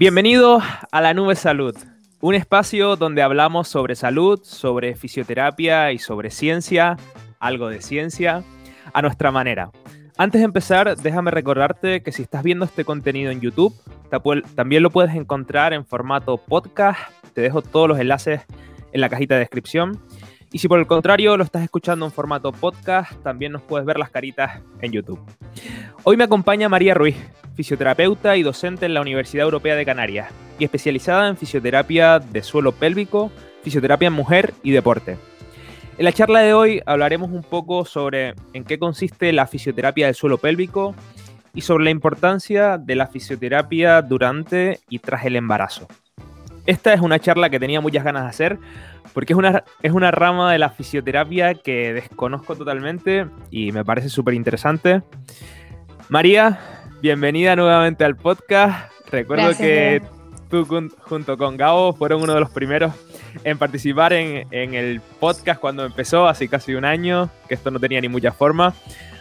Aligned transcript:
Bienvenidos 0.00 0.64
a 0.92 1.02
la 1.02 1.12
Nube 1.12 1.36
Salud, 1.36 1.76
un 2.22 2.34
espacio 2.34 2.96
donde 2.96 3.20
hablamos 3.20 3.68
sobre 3.68 3.94
salud, 3.94 4.40
sobre 4.42 4.94
fisioterapia 4.94 5.92
y 5.92 5.98
sobre 5.98 6.30
ciencia, 6.30 6.96
algo 7.38 7.68
de 7.68 7.82
ciencia, 7.82 8.42
a 8.94 9.02
nuestra 9.02 9.30
manera. 9.30 9.70
Antes 10.16 10.40
de 10.40 10.46
empezar, 10.46 10.96
déjame 10.96 11.30
recordarte 11.30 12.02
que 12.02 12.12
si 12.12 12.22
estás 12.22 12.42
viendo 12.42 12.64
este 12.64 12.86
contenido 12.86 13.30
en 13.30 13.42
YouTube, 13.42 13.74
también 14.54 14.82
lo 14.82 14.88
puedes 14.88 15.14
encontrar 15.14 15.74
en 15.74 15.84
formato 15.84 16.38
podcast. 16.38 16.98
Te 17.34 17.42
dejo 17.42 17.60
todos 17.60 17.86
los 17.86 18.00
enlaces 18.00 18.40
en 18.92 19.02
la 19.02 19.10
cajita 19.10 19.34
de 19.34 19.40
descripción. 19.40 20.00
Y 20.50 20.60
si 20.60 20.66
por 20.66 20.78
el 20.78 20.86
contrario 20.86 21.36
lo 21.36 21.44
estás 21.44 21.62
escuchando 21.62 22.06
en 22.06 22.12
formato 22.12 22.52
podcast, 22.52 23.22
también 23.22 23.52
nos 23.52 23.60
puedes 23.60 23.84
ver 23.84 23.98
las 23.98 24.08
caritas 24.08 24.62
en 24.80 24.92
YouTube. 24.92 25.20
Hoy 26.04 26.16
me 26.16 26.24
acompaña 26.24 26.70
María 26.70 26.94
Ruiz, 26.94 27.16
fisioterapeuta 27.60 28.38
y 28.38 28.42
docente 28.42 28.86
en 28.86 28.94
la 28.94 29.02
Universidad 29.02 29.44
Europea 29.44 29.76
de 29.76 29.84
Canarias 29.84 30.32
y 30.58 30.64
especializada 30.64 31.28
en 31.28 31.36
fisioterapia 31.36 32.18
de 32.18 32.42
suelo 32.42 32.72
pélvico, 32.72 33.30
fisioterapia 33.62 34.06
en 34.06 34.14
mujer 34.14 34.54
y 34.62 34.70
deporte. 34.70 35.18
En 35.98 36.06
la 36.06 36.12
charla 36.14 36.40
de 36.40 36.54
hoy 36.54 36.80
hablaremos 36.86 37.28
un 37.28 37.42
poco 37.42 37.84
sobre 37.84 38.32
en 38.54 38.64
qué 38.64 38.78
consiste 38.78 39.30
la 39.34 39.46
fisioterapia 39.46 40.06
del 40.06 40.14
suelo 40.14 40.38
pélvico 40.38 40.94
y 41.52 41.60
sobre 41.60 41.84
la 41.84 41.90
importancia 41.90 42.78
de 42.78 42.94
la 42.94 43.08
fisioterapia 43.08 44.00
durante 44.00 44.80
y 44.88 45.00
tras 45.00 45.26
el 45.26 45.36
embarazo. 45.36 45.86
Esta 46.64 46.94
es 46.94 47.02
una 47.02 47.18
charla 47.18 47.50
que 47.50 47.60
tenía 47.60 47.82
muchas 47.82 48.04
ganas 48.04 48.22
de 48.22 48.30
hacer 48.30 48.58
porque 49.12 49.34
es 49.34 49.38
una, 49.38 49.64
es 49.82 49.92
una 49.92 50.10
rama 50.10 50.50
de 50.50 50.58
la 50.58 50.70
fisioterapia 50.70 51.52
que 51.52 51.92
desconozco 51.92 52.56
totalmente 52.56 53.26
y 53.50 53.70
me 53.72 53.84
parece 53.84 54.08
súper 54.08 54.32
interesante. 54.32 55.02
María, 56.08 56.79
bienvenida 57.00 57.56
nuevamente 57.56 58.04
al 58.04 58.16
podcast. 58.16 58.92
Recuerdo 59.10 59.56
que 59.56 60.02
tú 60.48 60.66
junto 61.00 61.38
con 61.38 61.56
Gabo 61.56 61.92
fueron 61.92 62.22
uno 62.22 62.34
de 62.34 62.40
los 62.40 62.50
primeros 62.50 62.92
en 63.44 63.56
participar 63.58 64.12
en, 64.12 64.46
en, 64.50 64.74
el 64.74 65.00
podcast 65.00 65.60
cuando 65.60 65.84
empezó, 65.84 66.26
hace 66.26 66.48
casi 66.48 66.74
un 66.74 66.84
año, 66.84 67.30
que 67.48 67.54
esto 67.54 67.70
no 67.70 67.78
tenía 67.78 68.00
ni 68.00 68.08
mucha 68.08 68.32
forma. 68.32 68.74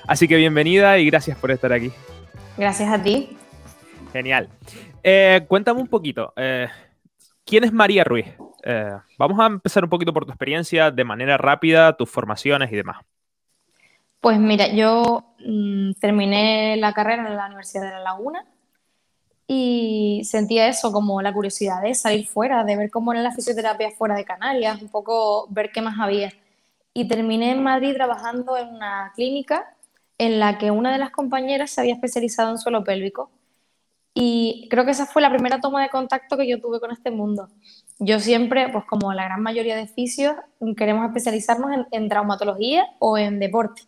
Así 0.07 0.27
que 0.27 0.35
bienvenida 0.35 0.97
y 0.97 1.05
gracias 1.05 1.37
por 1.37 1.51
estar 1.51 1.71
aquí. 1.71 1.91
Gracias 2.57 2.91
a 2.91 3.01
ti. 3.01 3.37
Genial. 4.11 4.49
Eh, 5.03 5.45
cuéntame 5.47 5.79
un 5.79 5.87
poquito, 5.87 6.33
eh, 6.35 6.67
¿quién 7.45 7.63
es 7.63 7.71
María 7.71 8.03
Ruiz? 8.03 8.27
Eh, 8.63 8.91
vamos 9.17 9.39
a 9.39 9.45
empezar 9.45 9.83
un 9.83 9.89
poquito 9.89 10.11
por 10.11 10.25
tu 10.25 10.31
experiencia 10.31 10.91
de 10.91 11.03
manera 11.03 11.37
rápida, 11.37 11.95
tus 11.95 12.09
formaciones 12.09 12.71
y 12.71 12.75
demás. 12.75 12.97
Pues 14.21 14.37
mira, 14.37 14.67
yo 14.67 15.23
mm, 15.39 15.93
terminé 15.93 16.75
la 16.77 16.93
carrera 16.93 17.27
en 17.27 17.37
la 17.37 17.45
Universidad 17.45 17.83
de 17.83 17.91
La 17.91 17.99
Laguna 18.01 18.45
y 19.47 20.21
sentía 20.25 20.67
eso 20.67 20.91
como 20.91 21.21
la 21.21 21.33
curiosidad 21.33 21.81
de 21.81 21.95
salir 21.95 22.27
fuera, 22.27 22.63
de 22.65 22.75
ver 22.75 22.91
cómo 22.91 23.13
era 23.13 23.21
la 23.21 23.31
fisioterapia 23.31 23.91
fuera 23.91 24.15
de 24.15 24.25
Canarias, 24.25 24.81
un 24.81 24.89
poco 24.89 25.47
ver 25.49 25.71
qué 25.71 25.81
más 25.81 25.99
había. 25.99 26.33
Y 26.93 27.07
terminé 27.07 27.51
en 27.51 27.63
Madrid 27.63 27.93
trabajando 27.95 28.57
en 28.57 28.67
una 28.69 29.13
clínica 29.15 29.73
en 30.17 30.39
la 30.39 30.57
que 30.57 30.69
una 30.71 30.91
de 30.91 30.97
las 30.99 31.11
compañeras 31.11 31.71
se 31.71 31.81
había 31.81 31.93
especializado 31.93 32.51
en 32.51 32.57
suelo 32.57 32.83
pélvico. 32.83 33.31
Y 34.13 34.67
creo 34.69 34.85
que 34.85 34.91
esa 34.91 35.05
fue 35.05 35.21
la 35.21 35.29
primera 35.29 35.61
toma 35.61 35.81
de 35.81 35.89
contacto 35.89 36.35
que 36.35 36.47
yo 36.47 36.59
tuve 36.59 36.79
con 36.81 36.91
este 36.91 37.09
mundo. 37.09 37.47
Yo 37.99 38.19
siempre, 38.19 38.69
pues 38.69 38.83
como 38.85 39.13
la 39.13 39.25
gran 39.25 39.41
mayoría 39.41 39.77
de 39.77 39.87
fisios, 39.87 40.35
queremos 40.75 41.05
especializarnos 41.07 41.71
en, 41.71 41.87
en 41.91 42.09
traumatología 42.09 42.85
o 42.99 43.17
en 43.17 43.39
deporte 43.39 43.83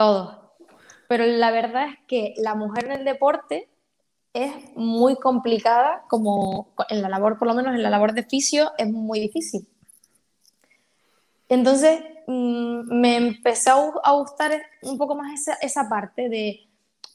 todos. 0.00 0.34
Pero 1.08 1.26
la 1.26 1.50
verdad 1.50 1.88
es 1.88 1.98
que 2.06 2.32
la 2.38 2.54
mujer 2.54 2.86
en 2.86 2.92
el 2.92 3.04
deporte 3.04 3.68
es 4.32 4.50
muy 4.74 5.16
complicada, 5.16 6.04
como 6.08 6.68
en 6.88 7.02
la 7.02 7.10
labor, 7.10 7.38
por 7.38 7.48
lo 7.48 7.52
menos 7.52 7.74
en 7.74 7.82
la 7.82 7.90
labor 7.90 8.14
de 8.14 8.22
fisio, 8.22 8.72
es 8.78 8.90
muy 8.90 9.20
difícil. 9.20 9.68
Entonces 11.50 12.00
mm, 12.26 12.98
me 12.98 13.16
empezó 13.16 14.00
a 14.02 14.12
gustar 14.12 14.52
un 14.82 14.96
poco 14.96 15.16
más 15.16 15.48
esa, 15.60 15.88
parte 15.90 16.30
de 16.30 16.66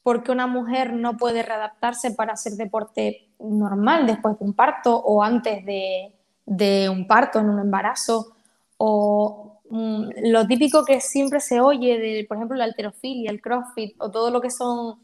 por 0.03 0.21
qué 0.21 0.31
una 0.31 0.45
mujer 0.45 0.93
no 0.93 1.17
puede 1.17 1.41
readaptarse 1.41 2.11
para 2.11 2.33
hacer 2.33 2.53
deporte 2.53 3.29
normal 3.39 4.05
después 4.05 4.37
de 4.37 4.45
un 4.45 4.53
parto 4.53 4.95
o 4.95 5.23
antes 5.23 5.65
de, 5.65 6.13
de 6.45 6.87
un 6.89 7.07
parto, 7.07 7.39
en 7.39 7.49
un 7.49 7.59
embarazo, 7.59 8.35
o 8.77 9.54
Mm, 9.69 10.09
lo 10.25 10.45
típico 10.47 10.85
que 10.85 11.01
siempre 11.01 11.39
se 11.39 11.59
oye 11.59 11.97
de, 11.97 12.25
por 12.27 12.37
ejemplo, 12.37 12.57
la 12.57 12.65
alterofilia, 12.65 13.31
el 13.31 13.41
crossfit 13.41 13.95
o 13.99 14.11
todo 14.11 14.29
lo 14.29 14.41
que 14.41 14.51
son 14.51 14.99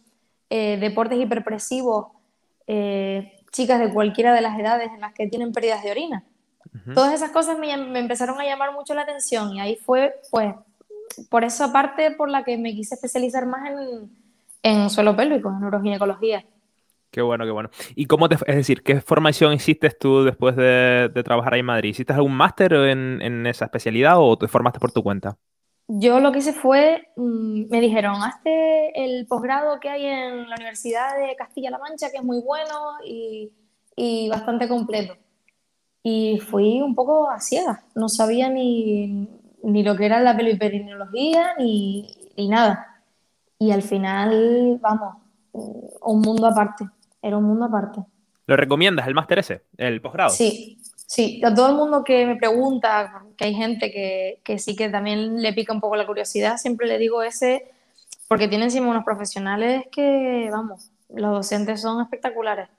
eh, 0.50 0.78
deportes 0.80 1.20
hiperpresivos, 1.20 2.08
eh, 2.68 3.40
chicas 3.52 3.80
de 3.80 3.92
cualquiera 3.92 4.34
de 4.34 4.42
las 4.42 4.60
edades 4.60 4.90
en 4.94 5.02
las 5.02 5.14
que 5.14 5.28
tienen 5.28 5.52
pérdidas 5.52 5.84
de 5.84 5.92
orina. 5.92 6.24
Todas 6.94 7.14
esas 7.14 7.32
cosas 7.32 7.60
me, 7.60 7.74
empezaron 8.00 8.40
a 8.40 8.46
llamar 8.46 8.72
mucho 8.72 8.94
la 8.94 9.02
atención 9.02 9.54
y 9.54 9.60
ahí 9.60 9.76
fue, 9.76 10.14
pues, 10.30 10.56
por 11.30 11.44
esa 11.44 11.74
parte 11.74 12.12
por 12.12 12.30
la 12.30 12.46
que 12.46 12.58
me 12.58 12.74
quise 12.74 12.96
especializar 12.96 13.46
más 13.46 13.70
en, 13.70 14.10
en 14.64 14.90
suelo 14.90 15.14
pélvico, 15.16 15.50
en 15.50 15.60
neuroginecología. 15.60 16.46
Qué 17.12 17.22
bueno, 17.22 17.44
qué 17.44 17.52
bueno. 17.52 17.70
¿Y 17.94 18.06
cómo 18.06 18.30
te, 18.30 18.36
es 18.36 18.56
decir, 18.56 18.84
qué 18.84 19.02
formación 19.02 19.52
hiciste 19.52 19.90
tú 19.90 20.24
después 20.24 20.56
de, 20.56 21.12
trabajar 21.26 21.54
ahí 21.54 21.60
en 21.60 21.66
Madrid? 21.66 21.90
¿Hiciste 21.90 22.14
algún 22.14 22.34
máster 22.34 22.72
en, 22.72 23.46
esa 23.46 23.66
especialidad 23.66 24.16
o 24.18 24.38
te 24.38 24.48
formaste 24.48 24.80
por 24.80 24.94
tu 24.94 25.04
cuenta? 25.04 25.38
Yo 25.90 26.22
lo 26.22 26.32
que 26.32 26.40
hice 26.40 26.54
fue, 26.54 27.10
mm, 27.18 27.70
me 27.70 27.82
dijeron, 27.82 28.16
hazte 28.24 29.04
el 29.04 29.28
posgrado 29.28 29.78
que 29.82 29.90
hay 29.90 30.06
en 30.06 30.50
la 30.50 30.56
Universidad 30.56 31.18
de 31.18 31.36
Castilla-La 31.36 31.80
Mancha, 31.80 32.10
que 32.12 32.18
es 32.18 32.24
muy 32.24 32.40
bueno 32.40 32.96
y, 33.06 33.52
bastante 34.30 34.70
completo. 34.70 35.18
Y 36.04 36.40
fui 36.40 36.82
un 36.82 36.96
poco 36.96 37.30
a 37.30 37.40
ciegas, 37.42 37.82
no 37.94 38.08
sabía 38.08 38.50
ni, 38.50 39.28
lo 39.64 39.96
que 39.98 40.06
era 40.06 40.22
la 40.22 40.36
peliperinología 40.36 41.56
ni, 41.58 42.08
ni 42.38 42.48
nada. 42.48 43.04
Y 43.60 43.72
al 43.72 43.82
final, 43.84 44.80
vamos, 44.82 45.18
un 45.52 46.22
mundo 46.22 46.48
aparte 46.48 46.86
era 47.22 47.38
un 47.38 47.44
mundo 47.46 47.66
aparte. 47.66 48.02
¿Lo 48.48 48.58
recomiendas 48.58 49.08
el 49.08 49.14
máster 49.14 49.40
ese, 49.40 49.64
el 49.78 50.02
posgrado? 50.02 50.32
Sí, 50.32 50.80
sí. 50.96 51.42
A 51.44 51.54
todo 51.54 51.70
el 51.70 51.76
mundo 51.76 52.04
que 52.04 52.26
me 52.26 52.36
pregunta, 52.36 53.24
que 53.38 53.46
hay 53.46 53.54
gente 53.54 53.92
que, 53.92 54.42
que, 54.44 54.58
sí 54.60 54.76
que 54.76 54.90
también 54.90 55.42
le 55.42 55.54
pica 55.54 55.74
un 55.74 55.82
poco 55.82 55.96
la 55.96 56.06
curiosidad, 56.06 56.58
siempre 56.58 56.88
le 56.88 56.98
digo 56.98 57.24
ese, 57.24 57.72
porque 58.28 58.48
tienen 58.48 58.66
encima 58.66 58.90
unos 58.90 59.04
profesionales 59.04 59.86
que, 59.92 60.50
vamos, 60.52 60.92
los 61.10 61.32
docentes 61.32 61.82
son 61.82 62.02
espectaculares. 62.02 62.70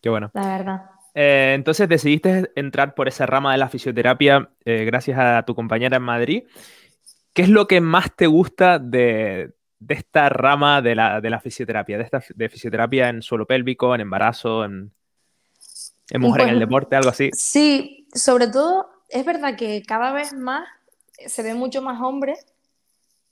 Qué 0.00 0.08
bueno. 0.08 0.30
La 0.34 0.46
verdad. 0.46 0.82
Eh, 1.14 1.52
entonces 1.54 1.88
decidiste 1.88 2.50
entrar 2.54 2.94
por 2.94 3.08
esa 3.08 3.26
rama 3.26 3.52
de 3.52 3.58
la 3.58 3.68
fisioterapia 3.68 4.50
eh, 4.64 4.84
gracias 4.84 5.18
a 5.18 5.42
tu 5.44 5.54
compañera 5.54 5.96
en 5.96 6.02
Madrid. 6.02 6.44
¿Qué 7.32 7.42
es 7.42 7.48
lo 7.48 7.66
que 7.66 7.80
más 7.80 8.14
te 8.14 8.26
gusta 8.26 8.78
de, 8.78 9.54
de 9.80 9.94
esta 9.94 10.28
rama 10.28 10.82
de 10.82 10.94
la, 10.94 11.20
de 11.20 11.30
la 11.30 11.40
fisioterapia, 11.40 11.98
de, 11.98 12.04
esta, 12.04 12.22
de 12.34 12.48
fisioterapia 12.48 13.08
en 13.08 13.22
suelo 13.22 13.46
pélvico, 13.46 13.94
en 13.94 14.00
embarazo, 14.00 14.64
en, 14.64 14.92
en 16.10 16.20
mujer 16.20 16.42
en 16.42 16.48
el 16.50 16.58
deporte, 16.58 16.96
algo 16.96 17.10
así. 17.10 17.30
Sí, 17.32 18.06
sobre 18.12 18.48
todo 18.48 18.90
es 19.08 19.24
verdad 19.24 19.56
que 19.56 19.82
cada 19.82 20.12
vez 20.12 20.32
más 20.32 20.68
se 21.26 21.42
ven 21.42 21.56
mucho 21.56 21.82
más 21.82 22.00
hombres 22.00 22.46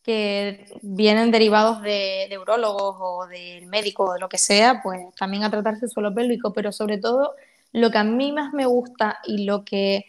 que 0.02 0.66
vienen 0.82 1.32
derivados 1.32 1.82
de, 1.82 2.26
de 2.30 2.38
urólogos 2.38 2.96
o 3.00 3.26
del 3.26 3.66
médico 3.66 4.04
o 4.04 4.12
de 4.14 4.20
lo 4.20 4.28
que 4.28 4.38
sea, 4.38 4.80
pues 4.82 5.00
también 5.16 5.42
a 5.42 5.50
tratarse 5.50 5.86
el 5.86 5.90
suelo 5.90 6.14
pélvico, 6.14 6.52
pero 6.52 6.70
sobre 6.70 6.98
todo 6.98 7.34
lo 7.72 7.90
que 7.90 7.98
a 7.98 8.04
mí 8.04 8.32
más 8.32 8.52
me 8.52 8.66
gusta 8.66 9.18
y 9.24 9.44
lo 9.44 9.64
que 9.64 10.06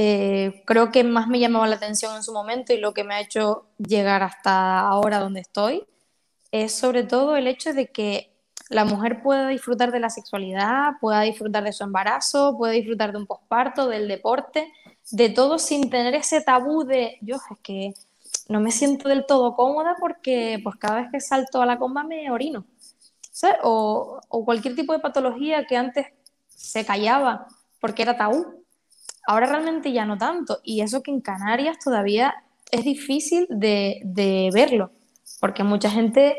eh, 0.00 0.62
creo 0.64 0.92
que 0.92 1.02
más 1.02 1.26
me 1.26 1.40
llamaba 1.40 1.66
la 1.66 1.74
atención 1.74 2.14
en 2.14 2.22
su 2.22 2.32
momento 2.32 2.72
y 2.72 2.78
lo 2.78 2.94
que 2.94 3.02
me 3.02 3.14
ha 3.14 3.20
hecho 3.20 3.66
llegar 3.78 4.22
hasta 4.22 4.78
ahora 4.78 5.18
donde 5.18 5.40
estoy 5.40 5.84
es 6.52 6.72
sobre 6.72 7.02
todo 7.02 7.34
el 7.34 7.48
hecho 7.48 7.72
de 7.72 7.88
que 7.90 8.32
la 8.68 8.84
mujer 8.84 9.24
pueda 9.24 9.48
disfrutar 9.48 9.90
de 9.90 9.98
la 9.98 10.08
sexualidad, 10.08 10.92
pueda 11.00 11.22
disfrutar 11.22 11.64
de 11.64 11.72
su 11.72 11.82
embarazo, 11.82 12.56
pueda 12.56 12.74
disfrutar 12.74 13.10
de 13.10 13.18
un 13.18 13.26
posparto, 13.26 13.88
del 13.88 14.06
deporte, 14.06 14.72
de 15.10 15.30
todo 15.30 15.58
sin 15.58 15.90
tener 15.90 16.14
ese 16.14 16.42
tabú 16.42 16.84
de, 16.84 17.18
yo 17.20 17.34
es 17.34 17.58
que 17.60 17.92
no 18.48 18.60
me 18.60 18.70
siento 18.70 19.08
del 19.08 19.26
todo 19.26 19.56
cómoda 19.56 19.96
porque 19.98 20.60
pues 20.62 20.76
cada 20.76 21.00
vez 21.00 21.10
que 21.10 21.20
salto 21.20 21.60
a 21.60 21.66
la 21.66 21.76
comba 21.76 22.04
me 22.04 22.30
orino. 22.30 22.64
O, 23.64 24.20
o 24.28 24.44
cualquier 24.44 24.76
tipo 24.76 24.92
de 24.92 25.00
patología 25.00 25.66
que 25.66 25.76
antes 25.76 26.06
se 26.46 26.86
callaba 26.86 27.48
porque 27.80 28.02
era 28.02 28.16
tabú. 28.16 28.58
Ahora 29.28 29.44
realmente 29.44 29.92
ya 29.92 30.06
no 30.06 30.16
tanto. 30.16 30.60
Y 30.62 30.80
eso 30.80 31.02
que 31.02 31.10
en 31.10 31.20
Canarias 31.20 31.76
todavía 31.84 32.34
es 32.70 32.82
difícil 32.82 33.46
de, 33.50 34.50
verlo, 34.54 34.90
porque 35.38 35.62
mucha 35.62 35.90
gente 35.90 36.34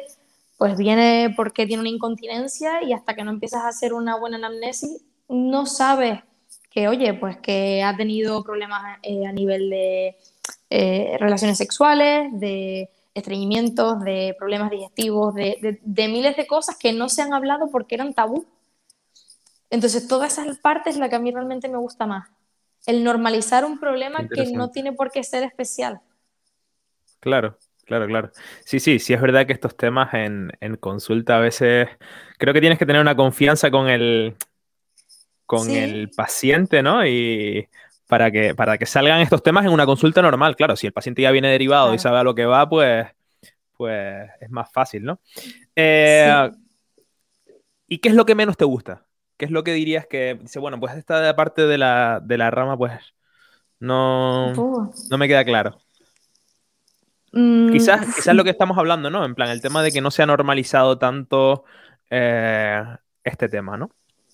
pues 0.58 0.76
viene 0.76 1.32
porque 1.38 1.68
tiene 1.68 1.82
una 1.82 1.90
incontinencia 1.90 2.82
y 2.84 2.94
hasta 2.94 3.14
que 3.14 3.24
no 3.24 3.30
empiezas 3.30 3.62
a 3.62 3.68
hacer 3.68 3.94
una 3.94 4.18
buena 4.18 4.38
anamnesis 4.38 5.04
no 5.28 5.68
sabes 5.68 6.22
que, 6.72 6.88
oye, 6.88 7.14
pues 7.14 7.38
que 7.38 7.84
ha 7.84 7.96
tenido 7.96 8.44
problemas 8.44 8.98
eh, 9.04 9.28
a 9.28 9.34
nivel 9.34 9.70
de 9.70 10.18
eh, 10.72 11.16
relaciones 11.20 11.60
sexuales, 11.60 12.32
de 12.40 12.90
estreñimientos, 13.14 14.02
de 14.02 14.36
problemas 14.40 14.72
digestivos, 14.72 15.36
de, 15.36 15.80
de, 15.80 16.08
miles 16.08 16.36
de 16.36 16.48
cosas 16.48 16.76
que 16.76 16.92
no 16.92 17.08
se 17.08 17.22
han 17.22 17.36
hablado 17.36 17.70
porque 17.70 17.94
eran 17.94 18.16
tabú. 18.16 18.48
Entonces, 19.70 20.08
toda 20.08 20.26
esa 20.26 20.44
parte 20.64 20.90
es 20.90 20.98
la 20.98 21.08
que 21.08 21.18
a 21.18 21.20
mí 21.20 21.32
realmente 21.32 21.70
me 21.70 21.78
gusta 21.78 22.08
más. 22.08 22.28
El 22.90 23.04
normalizar 23.04 23.66
un 23.66 23.80
problema 23.80 24.28
que 24.28 24.52
no 24.52 24.72
tiene 24.72 24.94
por 24.94 25.12
qué 25.12 25.24
ser 25.24 25.44
especial. 25.44 26.02
Claro, 27.20 27.60
claro, 27.86 28.08
claro. 28.08 28.32
Sí, 28.66 28.80
sí, 28.80 28.98
sí 28.98 29.14
es 29.14 29.22
verdad 29.22 29.46
que 29.46 29.54
estos 29.54 29.78
temas 29.78 30.12
en, 30.16 30.50
consulta 30.80 31.38
a 31.38 31.40
veces 31.40 31.88
creo 32.40 32.52
que 32.52 32.62
tienes 32.62 32.80
que 32.80 32.88
tener 32.88 33.00
una 33.00 33.16
confianza 33.16 33.70
con 33.70 33.90
el, 33.90 34.36
con 35.46 35.70
el 35.70 36.10
paciente, 36.10 36.82
¿no? 36.82 37.06
Y 37.06 37.70
para 38.08 38.32
que, 38.32 38.56
para 38.56 38.80
que 38.80 38.88
salgan 38.88 39.22
estos 39.22 39.44
temas 39.44 39.66
en 39.66 39.72
una 39.72 39.86
consulta 39.86 40.24
normal, 40.24 40.56
claro, 40.56 40.76
si 40.76 40.88
el 40.88 40.94
paciente 40.94 41.22
ya 41.22 41.30
viene 41.30 41.52
derivado 41.52 41.94
y 41.94 42.00
sabe 42.00 42.18
a 42.18 42.24
lo 42.24 42.34
que 42.34 42.48
va, 42.48 42.68
pues, 42.68 43.06
pues 43.78 44.32
es 44.42 44.50
más 44.50 44.72
fácil, 44.74 45.04
¿no? 45.04 45.20
Eh, 45.76 46.50
¿Y 47.88 48.00
qué 48.00 48.10
es 48.10 48.16
lo 48.16 48.26
que 48.26 48.34
menos 48.34 48.58
te 48.58 48.66
gusta? 48.66 49.06
¿Qué 49.40 49.46
es 49.46 49.52
lo 49.52 49.64
que 49.64 49.72
dirías 49.72 50.06
que 50.06 50.38
dice, 50.42 50.60
bueno, 50.60 50.82
pues 50.82 50.98
esta 50.98 51.34
parte 51.34 51.66
de 51.66 51.78
la, 51.78 52.20
de 52.22 52.38
la 52.38 52.52
rama, 52.52 52.78
pues 52.78 52.92
no, 53.80 54.52
no 54.54 55.18
me 55.18 55.30
queda 55.30 55.46
claro? 55.46 55.80
Mm, 57.32 57.72
quizás, 57.72 58.06
quizás 58.18 58.36
lo 58.36 58.44
que 58.44 58.50
estamos 58.50 58.78
hablando, 58.78 59.10
¿no? 59.10 59.24
En 59.24 59.36
plan, 59.36 59.50
el 59.50 59.62
tema 59.62 59.82
de 59.82 59.94
que 59.94 60.02
no 60.02 60.12
se 60.12 60.24
ha 60.24 60.26
normalizado 60.26 60.98
tanto 60.98 61.64
eh, 62.10 62.84
este 63.24 63.48
tema, 63.48 63.78
¿no? 63.78 63.92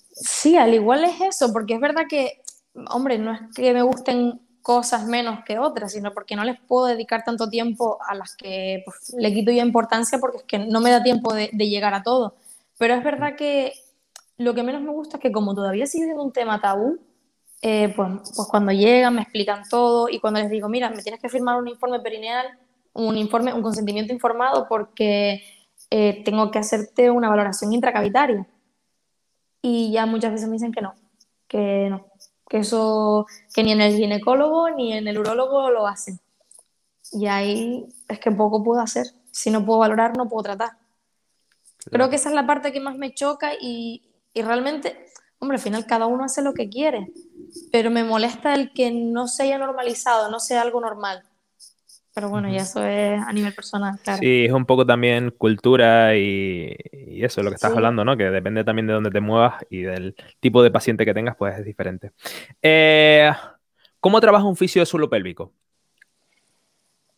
Sí, 0.09 0.57
al 0.57 0.73
igual 0.73 1.03
es 1.03 1.21
eso, 1.21 1.53
porque 1.53 1.75
es 1.75 1.79
verdad 1.79 2.05
que, 2.09 2.41
hombre, 2.89 3.19
no 3.19 3.31
es 3.31 3.41
que 3.55 3.75
me 3.75 3.83
gusten 3.83 4.41
cosas 4.63 5.05
menos 5.05 5.45
que 5.45 5.59
otras, 5.59 5.91
sino 5.91 6.15
porque 6.15 6.35
no 6.35 6.43
les 6.43 6.59
puedo 6.59 6.87
dedicar 6.87 7.23
tanto 7.23 7.47
tiempo 7.47 7.99
a 8.07 8.15
las 8.15 8.35
que 8.35 8.81
pues, 8.83 9.13
le 9.15 9.31
quito 9.31 9.51
yo 9.51 9.61
importancia 9.61 10.17
porque 10.17 10.37
es 10.37 10.43
que 10.45 10.57
no 10.57 10.81
me 10.81 10.89
da 10.89 11.03
tiempo 11.03 11.31
de 11.31 11.49
llegar 11.69 11.93
a 11.93 12.01
todo. 12.01 12.33
Pero 12.79 12.95
es 12.95 13.03
verdad 13.03 13.35
que 13.35 13.84
lo 14.37 14.53
que 14.53 14.63
menos 14.63 14.81
me 14.81 14.91
gusta 14.91 15.17
es 15.17 15.21
que 15.21 15.31
como 15.31 15.55
todavía 15.55 15.87
sigue 15.87 16.05
siendo 16.05 16.23
un 16.23 16.31
tema 16.31 16.59
tabú, 16.59 16.99
eh, 17.61 17.93
pues, 17.95 18.09
pues, 18.35 18.47
cuando 18.49 18.71
llegan 18.71 19.15
me 19.15 19.21
explican 19.21 19.63
todo 19.69 20.09
y 20.09 20.19
cuando 20.19 20.39
les 20.39 20.49
digo, 20.49 20.69
mira, 20.69 20.89
me 20.89 21.01
tienes 21.01 21.21
que 21.21 21.29
firmar 21.29 21.57
un 21.57 21.67
informe 21.67 21.99
perineal, 21.99 22.59
un 22.93 23.17
informe, 23.17 23.53
un 23.53 23.61
consentimiento 23.61 24.13
informado 24.13 24.67
porque 24.67 25.43
eh, 25.89 26.23
tengo 26.23 26.51
que 26.51 26.59
hacerte 26.59 27.09
una 27.09 27.29
valoración 27.29 27.73
intracavitaria. 27.73 28.47
Y 29.61 29.91
ya 29.91 30.05
muchas 30.05 30.31
veces 30.31 30.47
me 30.47 30.53
dicen 30.53 30.71
que 30.71 30.81
no, 30.81 30.93
que 31.47 31.87
no, 31.89 32.05
que 32.47 32.59
eso, 32.59 33.25
que 33.53 33.63
ni 33.63 33.71
en 33.71 33.81
el 33.81 33.95
ginecólogo 33.95 34.69
ni 34.69 34.93
en 34.93 35.07
el 35.07 35.17
urólogo 35.17 35.71
lo 35.71 35.87
hacen. 35.87 36.19
Y 37.11 37.27
ahí 37.27 37.87
es 38.07 38.19
que 38.19 38.31
poco 38.31 38.63
puedo 38.63 38.81
hacer. 38.81 39.07
Si 39.31 39.49
no 39.49 39.65
puedo 39.65 39.79
valorar, 39.79 40.15
no 40.17 40.27
puedo 40.29 40.43
tratar. 40.43 40.77
Creo 41.91 42.09
que 42.09 42.15
esa 42.15 42.29
es 42.29 42.35
la 42.35 42.47
parte 42.47 42.71
que 42.71 42.79
más 42.79 42.97
me 42.97 43.13
choca 43.13 43.53
y, 43.59 44.14
y 44.35 44.41
realmente, 44.41 45.07
hombre, 45.39 45.55
al 45.55 45.63
final 45.63 45.85
cada 45.87 46.05
uno 46.07 46.25
hace 46.25 46.43
lo 46.43 46.53
que 46.53 46.69
quiere, 46.69 47.07
pero 47.71 47.89
me 47.89 48.03
molesta 48.03 48.53
el 48.53 48.73
que 48.73 48.91
no 48.91 49.27
se 49.27 49.43
haya 49.43 49.57
normalizado, 49.57 50.29
no 50.29 50.39
sea 50.39 50.61
algo 50.61 50.81
normal. 50.81 51.23
Pero 52.13 52.29
bueno, 52.29 52.49
ya 52.49 52.61
eso 52.61 52.85
es 52.85 53.21
a 53.21 53.31
nivel 53.33 53.53
personal, 53.53 53.97
claro. 54.03 54.19
Sí, 54.19 54.45
es 54.45 54.51
un 54.51 54.65
poco 54.65 54.85
también 54.85 55.31
cultura 55.31 56.15
y, 56.17 56.75
eso, 56.91 57.43
lo 57.43 57.49
que 57.49 57.55
estás 57.55 57.73
hablando, 57.73 58.03
¿no? 58.03 58.15
Que 58.17 58.25
depende 58.25 58.63
también 58.65 58.87
de 58.87 58.93
dónde 58.93 59.09
te 59.09 59.21
muevas 59.21 59.65
y 59.69 59.81
del 59.81 60.15
tipo 60.41 60.63
de 60.63 60.71
paciente 60.71 61.05
que 61.05 61.13
tengas, 61.13 61.37
pues 61.37 61.57
es 61.57 61.65
diferente. 61.65 62.11
Eh, 62.61 63.31
¿Cómo 64.01 64.19
trabaja 64.19 64.45
un 64.45 64.55
fisio 64.57 64.81
de 64.81 64.85
suelo 64.85 65.09
pélvico? 65.09 65.53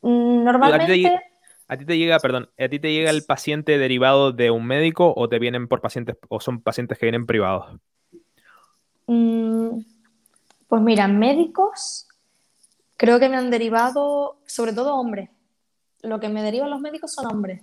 Mm, 0.02 0.44
normalmente... 0.44 1.27
¿A 1.70 1.78
ti 1.78 1.86
te 1.86 1.98
llega, 1.98 2.20
perdón, 2.20 2.50
a 2.58 2.70
ti 2.70 2.80
te 2.80 2.94
llega 2.94 3.10
el 3.10 3.26
paciente 3.26 3.78
derivado 3.78 4.32
de 4.32 4.52
un 4.52 4.66
médico 4.66 5.14
o 5.16 5.28
te 5.28 5.38
vienen 5.38 5.68
por 5.68 5.82
pacientes 5.82 6.18
o 6.30 6.40
son 6.40 6.62
pacientes 6.62 6.98
que 6.98 7.06
vienen 7.06 7.26
privados? 7.26 7.78
Mm, 9.08 9.80
pues 10.68 10.82
mira, 10.82 11.08
médicos 11.08 12.08
creo 12.96 13.20
que 13.20 13.28
me 13.28 13.36
han 13.36 13.52
derivado, 13.52 14.38
sobre 14.46 14.72
todo 14.72 14.96
hombres. 14.96 15.30
Lo 16.02 16.20
que 16.20 16.30
me 16.30 16.42
derivan 16.42 16.70
los 16.70 16.80
médicos 16.80 17.12
son 17.12 17.26
hombres. 17.26 17.62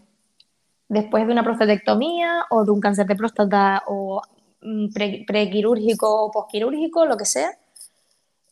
Después 0.89 1.27
de 1.27 1.33
una 1.33 1.43
prostatectomía 1.43 2.45
o 2.51 2.65
de 2.65 2.71
un 2.71 2.81
cáncer 2.81 3.07
de 3.07 3.17
próstata 3.17 3.85
o 3.87 4.21
mm, 4.61 4.93
prequirúrgico 5.27 6.25
o 6.27 6.31
posquirúrgico, 6.31 7.07
lo 7.07 7.17
que 7.17 7.25
sea. 7.25 7.57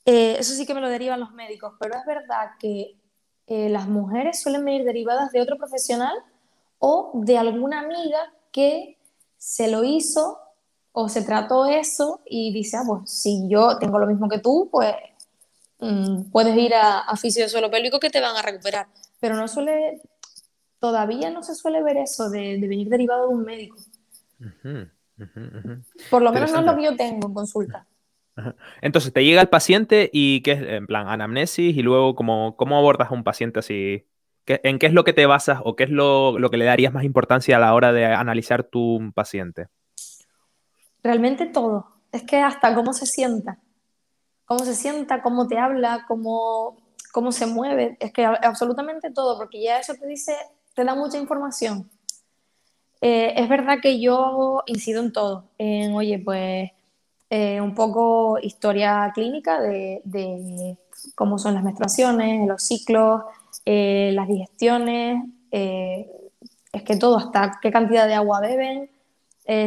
Eh, 0.07 0.37
eso 0.39 0.55
sí 0.55 0.65
que 0.67 0.75
me 0.75 0.81
lo 0.81 0.89
derivan 0.89 1.21
los 1.21 1.33
médicos, 1.33 1.75
pero 1.79 1.95
es 1.95 2.05
verdad 2.07 2.53
que 2.59 2.97
eh, 3.47 3.69
las 3.69 3.89
mujeres 3.89 4.41
suelen 4.41 4.65
venir 4.65 4.85
derivadas 4.85 5.33
de 5.33 5.41
otro 5.41 5.57
profesional 5.57 6.17
o 6.79 7.13
de 7.15 7.39
alguna 7.39 7.81
amiga 7.81 8.33
que 8.51 8.99
se 9.37 9.69
lo 9.69 9.85
hizo 9.85 10.39
o 10.93 11.09
se 11.09 11.23
trató 11.23 11.67
eso 11.67 12.21
y 12.27 12.53
dice, 12.53 12.77
ah, 12.77 12.85
pues 12.87 13.11
si 13.11 13.49
yo 13.49 13.79
tengo 13.79 13.99
lo 13.99 14.07
mismo 14.07 14.29
que 14.29 14.39
tú, 14.39 14.69
pues 14.71 14.95
mm, 15.79 16.31
puedes 16.31 16.57
ir 16.57 16.75
a, 16.75 17.01
a 17.01 17.17
fisio 17.17 17.43
de 17.43 17.49
suelo 17.49 17.71
pélvico 17.71 17.99
que 17.99 18.11
te 18.11 18.21
van 18.21 18.37
a 18.37 18.43
recuperar. 18.43 18.87
Pero 19.21 19.35
no 19.37 19.49
suele, 19.49 20.01
todavía 20.79 21.31
no 21.31 21.43
se 21.43 21.55
suele 21.55 21.83
ver 21.83 21.97
eso 21.97 22.29
de, 22.29 22.59
venir 22.61 22.89
derivado 22.89 23.29
de 23.29 23.35
un 23.35 23.45
médico. 23.45 23.77
Por 26.11 26.23
lo 26.23 26.33
menos 26.33 26.53
no 26.53 26.59
es 26.59 26.67
lo 26.67 26.77
que 26.77 26.85
yo 26.85 26.97
tengo 26.97 27.29
en 27.29 27.35
consulta. 27.35 27.87
Entonces 28.81 29.13
te 29.13 29.25
llega 29.25 29.41
el 29.41 29.49
paciente 29.49 30.11
y 30.13 30.43
qué 30.43 30.53
en 30.53 30.87
plan, 30.87 31.09
anamnesis 31.09 31.77
y 31.77 31.83
luego 31.83 32.15
cómo, 32.15 32.57
cómo 32.57 32.77
abordas 32.77 33.11
a 33.11 33.15
un 33.15 33.25
paciente 33.25 33.61
así. 33.61 34.07
¿En 34.47 34.79
qué 34.79 34.87
es 34.87 34.93
lo 34.93 35.05
que 35.05 35.13
te 35.13 35.27
basas 35.27 35.61
o 35.65 35.77
qué 35.77 35.85
es 35.85 35.91
lo, 35.91 36.37
que 36.51 36.57
le 36.57 36.65
darías 36.65 36.93
más 36.93 37.05
importancia 37.05 37.57
a 37.57 37.61
la 37.61 37.75
hora 37.75 37.93
de 37.93 38.07
analizar 38.07 38.65
tu 38.65 39.13
paciente? 39.15 39.69
Realmente 41.03 41.47
todo. 41.47 41.87
Es 42.11 42.25
que 42.25 42.39
hasta 42.39 42.75
cómo 42.75 42.93
se 42.93 43.07
sienta. 43.07 43.59
Cómo 44.45 44.65
se 44.65 44.75
sienta, 44.75 45.23
cómo 45.23 45.47
te 45.47 45.59
habla, 45.59 46.05
cómo, 46.09 46.77
cómo 47.13 47.31
se 47.31 47.47
mueve. 47.47 47.97
Es 48.01 48.13
que 48.13 48.25
absolutamente 48.25 49.13
todo, 49.13 49.39
porque 49.39 49.63
ya 49.63 49.79
eso 49.79 49.95
te 49.95 50.07
dice, 50.07 50.35
te 50.75 50.85
da 50.85 50.95
mucha 50.95 51.19
información. 51.19 51.89
Eh, 53.01 53.35
es 53.37 53.49
verdad 53.49 53.79
que 53.81 54.01
yo 54.01 54.63
incido 54.67 55.03
en 55.03 55.13
todo. 55.13 55.51
En, 55.59 55.95
oye, 55.95 56.19
pues 56.19 56.71
eh, 57.35 57.63
un 57.63 57.75
poco 57.75 58.39
historia 58.43 59.11
clínica 59.15 59.59
de, 59.59 60.77
cómo 61.15 61.39
son 61.39 61.55
las 61.55 61.65
menstruaciones, 61.65 62.47
los 62.47 62.63
ciclos, 62.63 63.23
eh, 63.65 64.11
las 64.13 64.29
digestiones, 64.29 65.25
eh, 65.51 66.11
es 66.71 66.83
que 66.83 66.97
todo, 66.97 67.17
hasta 67.17 67.59
qué 67.63 67.73
cantidad 67.73 68.07
de 68.07 68.13
agua 68.13 68.41
beben, 68.43 68.91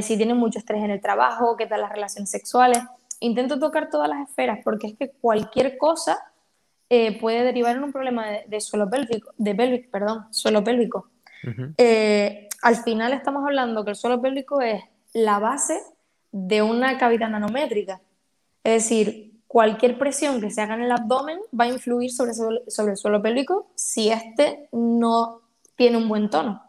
si 0.04 0.16
tienen 0.16 0.38
mucho 0.38 0.60
estrés 0.60 0.84
en 0.84 0.92
el 0.92 1.02
trabajo, 1.02 1.58
qué 1.58 1.66
tal 1.66 1.82
las 1.82 1.92
relaciones 1.92 2.30
sexuales. 2.30 2.84
Intento 3.20 3.58
tocar 3.58 3.90
todas 3.90 4.10
las 4.10 4.30
esferas 4.30 4.60
porque 4.64 4.86
es 4.86 4.96
que 4.96 5.10
cualquier 5.10 5.80
cosa 5.80 6.20
puede 7.20 7.44
derivar 7.44 7.76
en 7.76 7.84
un 7.84 7.92
problema 7.92 8.28
de, 8.46 8.62
suelo 8.62 8.88
pélvico, 8.92 9.32
de 9.38 9.56
pelvic, 9.56 9.90
perdón, 9.90 10.28
suelo 10.30 10.64
pélvico. 10.64 11.10
al 11.42 12.76
final 12.84 13.14
estamos 13.14 13.44
hablando 13.44 13.84
que 13.84 13.90
el 13.90 13.96
suelo 13.96 14.22
pélvico 14.22 14.62
es 14.62 14.84
la 15.14 15.40
base 15.40 15.82
de 16.38 16.62
una 16.62 16.98
cavidad 16.98 17.30
nanométrica. 17.30 18.02
Es 18.62 18.84
decir, 18.84 19.40
cualquier 19.48 19.98
presión 19.98 20.42
que 20.42 20.52
se 20.52 20.60
haga 20.60 20.76
en 20.76 20.82
el 20.82 20.92
abdomen 20.92 21.40
va 21.58 21.64
a 21.64 21.70
influir 21.70 22.12
sobre, 22.12 22.34
sobre 22.34 22.92
el 22.92 22.98
suelo 22.98 23.22
pélvico 23.22 23.72
si 23.76 24.10
éste 24.10 24.68
no 24.74 25.44
tiene 25.78 25.96
un 25.96 26.10
buen 26.10 26.30
tono. 26.30 26.62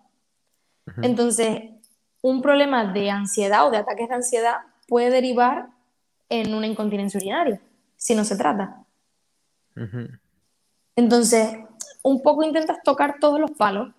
Entonces, 1.03 1.65
un 2.23 2.43
problema 2.43 2.93
de 2.93 3.11
ansiedad 3.11 3.67
o 3.67 3.73
de 3.73 3.79
ataques 3.79 4.09
de 4.09 4.15
ansiedad 4.15 4.59
puede 4.87 5.11
derivar 5.11 5.67
en 6.29 6.55
una 6.55 6.69
incontinencia 6.69 7.19
urinaria, 7.19 7.61
si 7.97 8.15
no 8.15 8.23
se 8.23 8.37
trata. 8.37 8.85
Entonces, 10.95 11.59
un 12.05 12.23
poco 12.23 12.45
intentas 12.45 12.85
tocar 12.85 13.17
todos 13.19 13.41
los 13.41 13.51
palos 13.51 13.93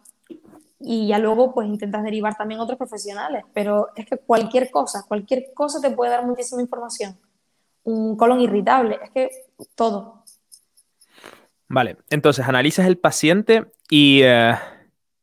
y 0.80 1.08
ya 1.08 1.20
luego 1.20 1.54
pues 1.54 1.68
intentas 1.68 2.04
derivar 2.04 2.36
también 2.36 2.60
otros 2.60 2.78
profesionales, 2.78 3.44
pero 3.54 3.90
es 3.96 4.06
que 4.06 4.18
cualquier 4.18 4.70
cosa, 4.70 5.06
cualquier 5.08 5.52
cosa 5.54 5.82
te 5.82 5.92
puede 5.92 6.12
dar 6.12 6.26
muchísima 6.26 6.62
información. 6.62 7.18
Un 7.84 8.16
colon 8.18 8.42
irritable, 8.42 9.00
es 9.04 9.10
que 9.12 9.30
todo. 9.76 10.24
Vale, 11.70 11.98
entonces 12.10 12.48
analizas 12.48 12.86
el 12.86 12.98
paciente 12.98 13.66
y 13.90 14.22
eh, 14.24 14.54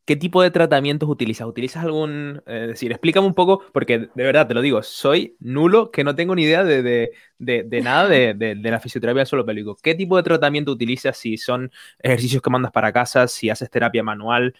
¿qué 0.04 0.16
tipo 0.16 0.42
de 0.42 0.50
tratamientos 0.50 1.08
utilizas? 1.08 1.46
¿Utilizas 1.46 1.84
algún, 1.84 2.42
eh, 2.46 2.66
decir, 2.68 2.90
explícame 2.90 3.26
un 3.26 3.34
poco, 3.34 3.62
porque 3.72 4.10
de 4.14 4.24
verdad 4.24 4.46
te 4.46 4.54
lo 4.54 4.60
digo, 4.60 4.82
soy 4.82 5.36
nulo, 5.40 5.90
que 5.90 6.04
no 6.04 6.14
tengo 6.14 6.34
ni 6.34 6.42
idea 6.42 6.64
de, 6.64 6.82
de, 6.82 7.62
de, 7.62 7.80
nada 7.80 8.08
de, 8.08 8.58
la 8.62 8.80
fisioterapia 8.80 9.20
del 9.20 9.26
suelo 9.26 9.46
pélvico. 9.46 9.76
¿Qué 9.82 9.94
tipo 9.94 10.16
de 10.16 10.22
tratamiento 10.22 10.72
utilizas? 10.72 11.16
Si 11.16 11.36
son 11.36 11.70
ejercicios 11.98 12.42
que 12.42 12.50
mandas 12.50 12.72
para 12.72 12.92
casa, 12.92 13.28
si 13.28 13.50
haces 13.50 13.70
terapia 13.70 14.02
manual, 14.02 14.54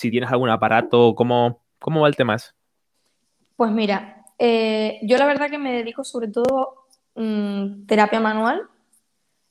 si 0.00 0.10
tienes 0.10 0.30
algún 0.30 0.48
aparato, 0.48 1.14
¿cómo, 1.14 1.60
cómo 1.78 2.00
va 2.00 2.08
el 2.08 2.16
tema? 2.16 2.38
Pues 3.54 3.70
mira, 3.70 4.24
eh, 4.38 4.98
yo 5.02 5.18
la 5.18 5.26
verdad 5.26 5.50
que 5.50 5.58
me 5.58 5.72
dedico 5.74 6.04
sobre 6.04 6.28
todo 6.28 6.86
mm, 7.14 7.84
terapia 7.86 8.18
manual. 8.18 8.62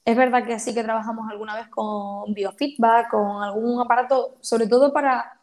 Es 0.03 0.17
verdad 0.17 0.43
que 0.47 0.57
sí 0.57 0.73
que 0.73 0.83
trabajamos 0.83 1.29
alguna 1.29 1.55
vez 1.55 1.67
con 1.67 2.33
biofeedback, 2.33 3.11
con 3.11 3.43
algún 3.43 3.79
aparato, 3.79 4.37
sobre 4.41 4.65
todo 4.67 4.91
para 4.91 5.39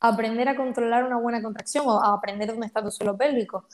aprender 0.00 0.48
a 0.48 0.56
controlar 0.56 1.04
una 1.04 1.18
buena 1.18 1.42
contracción 1.42 1.84
o 1.86 2.02
a 2.02 2.14
aprender 2.14 2.48
dónde 2.48 2.66
está 2.66 2.82
tu 2.82 2.90
suelo 2.90 3.18
pélvico. 3.18 3.66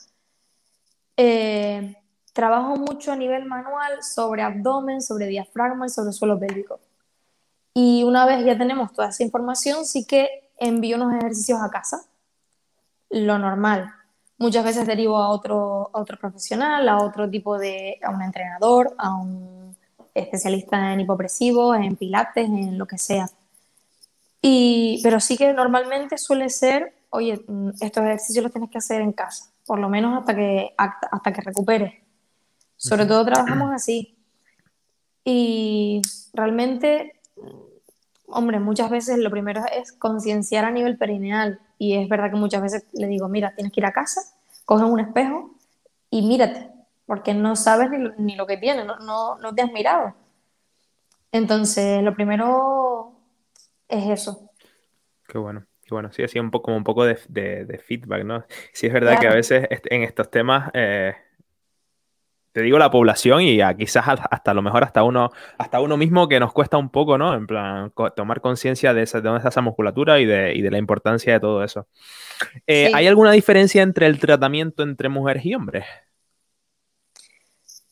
eh, 1.15 1.95
trabajo 2.33 2.75
mucho 2.75 3.11
a 3.13 3.15
nivel 3.15 3.45
manual 3.45 4.03
sobre 4.03 4.43
abdomen, 4.43 5.01
sobre 5.01 5.27
diafragma 5.27 5.85
y 5.87 5.89
sobre 5.89 6.11
suelo 6.11 6.37
pélvico. 6.37 6.79
Y 7.73 8.03
una 8.03 8.25
vez 8.25 8.45
ya 8.45 8.57
tenemos 8.57 8.91
toda 8.91 9.09
esa 9.09 9.23
información, 9.23 9.85
sí 9.85 10.05
que 10.05 10.46
envío 10.57 10.97
unos 10.97 11.15
ejercicios 11.15 11.59
a 11.61 11.69
casa. 11.69 12.05
Lo 13.09 13.37
normal. 13.37 13.93
Muchas 14.37 14.63
veces 14.63 14.85
derivo 14.85 15.17
a 15.17 15.29
otro, 15.29 15.89
a 15.93 15.99
otro 15.99 16.17
profesional, 16.17 16.87
a 16.89 16.97
otro 16.97 17.29
tipo 17.29 17.57
de, 17.57 17.99
a 18.03 18.11
un 18.11 18.21
entrenador, 18.21 18.93
a 18.97 19.15
un 19.15 19.75
especialista 20.13 20.93
en 20.93 21.01
hipopresivos, 21.01 21.77
en 21.77 21.95
pilates, 21.95 22.45
en 22.45 22.77
lo 22.77 22.85
que 22.85 22.97
sea. 22.97 23.29
Y, 24.41 24.99
pero 25.03 25.19
sí 25.19 25.37
que 25.37 25.53
normalmente 25.53 26.17
suele 26.17 26.49
ser, 26.49 26.93
oye, 27.09 27.43
mm, 27.47 27.69
estos 27.81 28.03
ejercicios 28.03 28.43
los 28.43 28.51
tienes 28.51 28.69
que 28.69 28.77
hacer 28.77 29.01
en 29.01 29.11
casa, 29.11 29.51
por 29.65 29.79
lo 29.79 29.89
menos 29.89 30.19
hasta 30.19 30.35
que, 30.35 30.73
hasta 30.77 31.33
que 31.33 31.41
recuperes. 31.41 31.93
Sobre 32.75 33.05
todo 33.05 33.25
trabajamos 33.25 33.73
así. 33.73 34.15
Y 35.23 36.01
realmente, 36.33 37.19
hombre, 38.27 38.59
muchas 38.59 38.89
veces 38.89 39.17
lo 39.17 39.31
primero 39.31 39.63
es 39.73 39.91
concienciar 39.91 40.65
a 40.65 40.71
nivel 40.71 40.97
perineal. 40.97 41.59
Y 41.77 41.95
es 41.95 42.07
verdad 42.07 42.29
que 42.29 42.37
muchas 42.37 42.61
veces 42.61 42.85
le 42.93 43.07
digo, 43.07 43.27
mira, 43.27 43.53
tienes 43.55 43.73
que 43.73 43.79
ir 43.79 43.85
a 43.85 43.91
casa, 43.91 44.21
coge 44.65 44.83
un 44.83 44.99
espejo 44.99 45.55
y 46.09 46.27
mírate, 46.27 46.69
porque 47.05 47.33
no 47.33 47.55
sabes 47.55 47.89
ni 48.17 48.35
lo, 48.35 48.47
que 48.47 48.57
tienes, 48.57 48.85
no, 48.85 49.37
no, 49.37 49.55
te 49.55 49.61
has 49.61 49.71
mirado. 49.71 50.15
Entonces, 51.31 52.01
lo 52.03 52.13
primero 52.15 53.13
es 53.87 54.21
eso. 54.21 54.51
Qué 55.27 55.37
bueno. 55.37 55.65
Qué 55.83 55.95
bueno, 55.95 56.11
sí, 56.11 56.21
así 56.21 56.37
un 56.37 56.51
poco, 56.51 56.63
como 56.63 56.75
un 56.77 56.83
poco 56.83 57.05
de, 57.05 57.15
feedback, 57.15 58.25
¿no? 58.25 58.45
Sí, 58.73 58.87
es 58.87 58.93
verdad 58.93 59.21
que 59.21 59.27
a 59.27 59.33
veces 59.33 59.69
en 59.69 60.03
estos 60.03 60.29
temas 60.29 60.69
eh, 60.73 61.15
te 62.57 62.63
digo 62.63 62.79
la 62.79 62.89
población 62.89 63.43
y 63.43 63.59
quizás 63.77 64.03
hasta 64.07 64.51
lo 64.55 64.63
mejor 64.63 64.83
hasta 64.83 65.03
uno, 65.03 65.29
hasta 65.59 65.79
uno 65.79 65.95
mismo 65.95 66.27
que 66.27 66.39
nos 66.39 66.53
cuesta 66.53 66.75
un 66.77 66.89
poco, 66.89 67.15
¿no? 67.15 67.35
En 67.35 67.45
plan, 67.45 67.93
tomar 68.15 68.41
conciencia 68.41 68.95
de, 68.95 69.03
esa, 69.03 69.19
de 69.19 69.25
dónde 69.25 69.37
está 69.37 69.49
esa 69.49 69.61
musculatura 69.61 70.19
y 70.19 70.25
de, 70.25 70.67
la 70.71 70.79
importancia 70.79 71.33
de 71.33 71.39
todo 71.39 71.63
eso. 71.63 71.87
Eh, 72.65 72.89
¿Hay 72.95 73.05
alguna 73.05 73.31
diferencia 73.31 73.83
entre 73.83 74.07
el 74.07 74.17
tratamiento 74.17 74.81
entre 74.81 75.07
mujeres 75.07 75.45
y 75.45 75.53
hombres? 75.53 75.85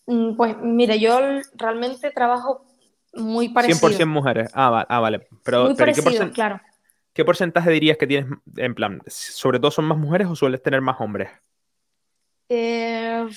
Mm, 0.07 0.35
pues 0.35 0.57
mire, 0.59 0.99
yo 0.99 1.19
realmente 1.53 2.09
trabajo 2.09 2.65
muy 3.13 3.49
parecido. 3.49 3.87
100% 3.87 4.07
mujeres. 4.07 4.49
Ah, 4.55 4.83
ah 4.89 4.99
vale. 4.99 5.27
Pero, 5.43 5.65
muy 5.65 5.75
parecido, 5.75 6.31
claro. 6.31 6.59
¿Qué 7.13 7.23
porcentaje 7.23 7.69
dirías 7.69 7.99
que 7.99 8.07
tienes, 8.07 8.31
en 8.57 8.73
plan, 8.73 8.99
sobre 9.05 9.59
todo 9.59 9.69
son 9.69 9.85
más 9.85 9.99
mujeres 9.99 10.27
o 10.27 10.35
sueles 10.35 10.63
tener 10.63 10.81
más 10.81 10.99
hombres? 10.99 11.29
Eh, 12.49 13.27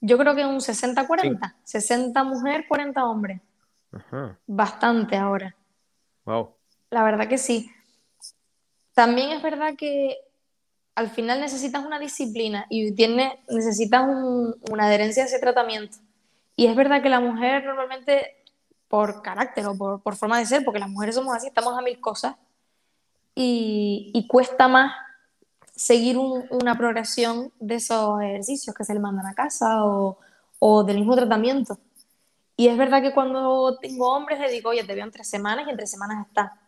yo 0.00 0.18
creo 0.18 0.34
que 0.34 0.44
un 0.44 0.60
60-40. 0.60 1.54
60 1.64 2.24
mujer, 2.24 2.66
40 2.68 3.04
hombre. 3.04 3.40
Bastante 4.46 5.16
ahora. 5.16 5.54
Wow. 6.24 6.54
La 6.90 7.02
verdad 7.02 7.28
que 7.28 7.38
sí. 7.38 7.70
También 8.94 9.30
es 9.30 9.42
verdad 9.42 9.74
que 9.76 10.18
al 10.94 11.10
final 11.10 11.40
necesitas 11.40 11.84
una 11.84 11.98
disciplina 11.98 12.66
y 12.68 12.92
tiene, 12.92 13.40
necesitas 13.48 14.02
una 14.08 14.86
adherencia 14.86 15.22
a 15.22 15.26
ese 15.26 15.38
tratamiento. 15.38 15.98
Y 16.56 16.66
es 16.66 16.74
verdad 16.74 17.02
que 17.02 17.08
la 17.08 17.20
mujer 17.20 17.64
normalmente, 17.64 18.42
por 18.88 19.22
carácter 19.22 19.66
o 19.66 19.76
por, 19.76 20.16
forma 20.16 20.38
de 20.38 20.46
ser, 20.46 20.64
porque 20.64 20.80
las 20.80 20.88
mujeres 20.88 21.14
somos 21.14 21.36
así, 21.36 21.46
estamos 21.46 21.78
a 21.78 21.82
mil 21.82 22.00
cosas, 22.00 22.34
y, 23.34 24.10
y 24.12 24.26
cuesta 24.26 24.66
más 24.66 24.92
seguir 25.78 26.18
una 26.18 26.76
progresión 26.76 27.52
de 27.60 27.76
esos 27.76 28.20
ejercicios 28.20 28.74
que 28.74 28.84
se 28.84 28.92
le 28.92 29.00
mandan 29.00 29.26
a 29.26 29.34
casa 29.34 29.84
o, 29.84 30.18
o, 30.58 30.82
del 30.82 30.98
mismo 30.98 31.14
tratamiento. 31.14 31.78
Y 32.56 32.66
es 32.66 32.76
verdad 32.76 33.00
que 33.00 33.14
cuando 33.14 33.78
tengo 33.78 34.12
hombres 34.12 34.40
le 34.40 34.50
digo, 34.50 34.70
oye, 34.70 34.82
te 34.82 34.96
veo 34.96 35.04
en 35.04 35.12
tres 35.12 35.30
semanas 35.30 35.66
y 35.66 35.70
en 35.70 35.76
tres 35.76 35.90
semanas 35.90 36.26
está. 36.26 36.58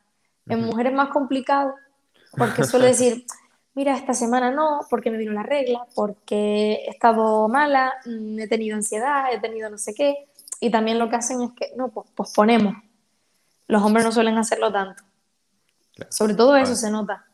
En 0.47 0.64
mujeres 0.64 0.93
es 0.93 0.97
más 0.97 1.09
complicado 1.09 1.75
porque 2.37 2.62
suele 2.62 2.87
decir, 2.95 3.26
mira, 3.75 3.97
esta 3.97 4.14
semana 4.14 4.52
no, 4.52 4.83
porque 4.88 5.11
me 5.11 5.19
vino 5.19 5.33
la 5.33 5.43
regla, 5.43 5.85
porque 5.97 6.85
he 6.87 6.90
estado 6.90 7.49
mala, 7.49 7.95
mm, 8.07 8.38
he 8.38 8.47
tenido 8.47 8.76
ansiedad, 8.76 9.33
he 9.33 9.40
tenido 9.40 9.69
no 9.71 9.79
sé 9.79 9.93
qué. 9.93 10.29
Y 10.61 10.71
también 10.71 11.00
lo 11.00 11.09
que 11.09 11.17
hacen 11.17 11.43
es 11.43 11.50
que, 11.57 11.73
no, 11.76 11.88
pues 11.88 12.09
posponemos. 12.14 12.75
Los 13.67 13.83
hombres 13.83 14.05
no 14.05 14.12
suelen 14.12 14.38
hacerlo 14.38 14.71
tanto. 14.71 15.02
Sobre 16.11 16.35
todo 16.35 16.55
eso 16.55 16.76
se 16.76 16.93
nota. 16.93 17.26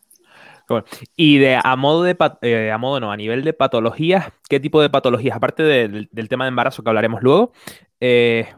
Y 1.16 1.38
de 1.38 1.58
a 1.62 1.76
modo 1.76 2.02
de 2.02 2.16
eh, 2.42 2.70
a 2.70 2.78
modo 2.78 3.00
no, 3.00 3.12
a 3.12 3.16
nivel 3.16 3.44
de 3.44 3.52
patologías, 3.52 4.32
¿qué 4.49 4.61
tipo 4.61 4.80
de 4.80 4.90
patologías? 4.90 5.37
Aparte 5.37 5.62
del, 5.62 6.28
tema 6.28 6.44
de 6.44 6.49
embarazo 6.49 6.82
que 6.82 6.90
hablaremos 6.90 7.23
luego, 7.23 7.52
eh, 8.00 8.49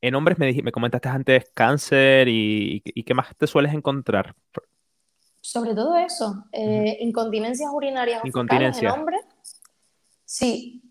en 0.00 0.14
hombres 0.14 0.38
me, 0.38 0.52
me 0.62 0.72
comentaste 0.72 1.08
antes 1.08 1.50
cáncer 1.54 2.28
y, 2.28 2.80
qué 2.80 3.14
más 3.14 3.34
te 3.36 3.46
sueles 3.46 3.72
encontrar. 3.72 4.34
Sobre 5.40 5.74
todo 5.74 5.96
eso, 5.96 6.44
eh, 6.52 6.98
incontinencias 7.00 7.70
urinarias 7.72 8.24
Incontinencia. 8.24 8.88
en 8.88 8.94
hombres. 9.00 9.20
Sí, 10.24 10.82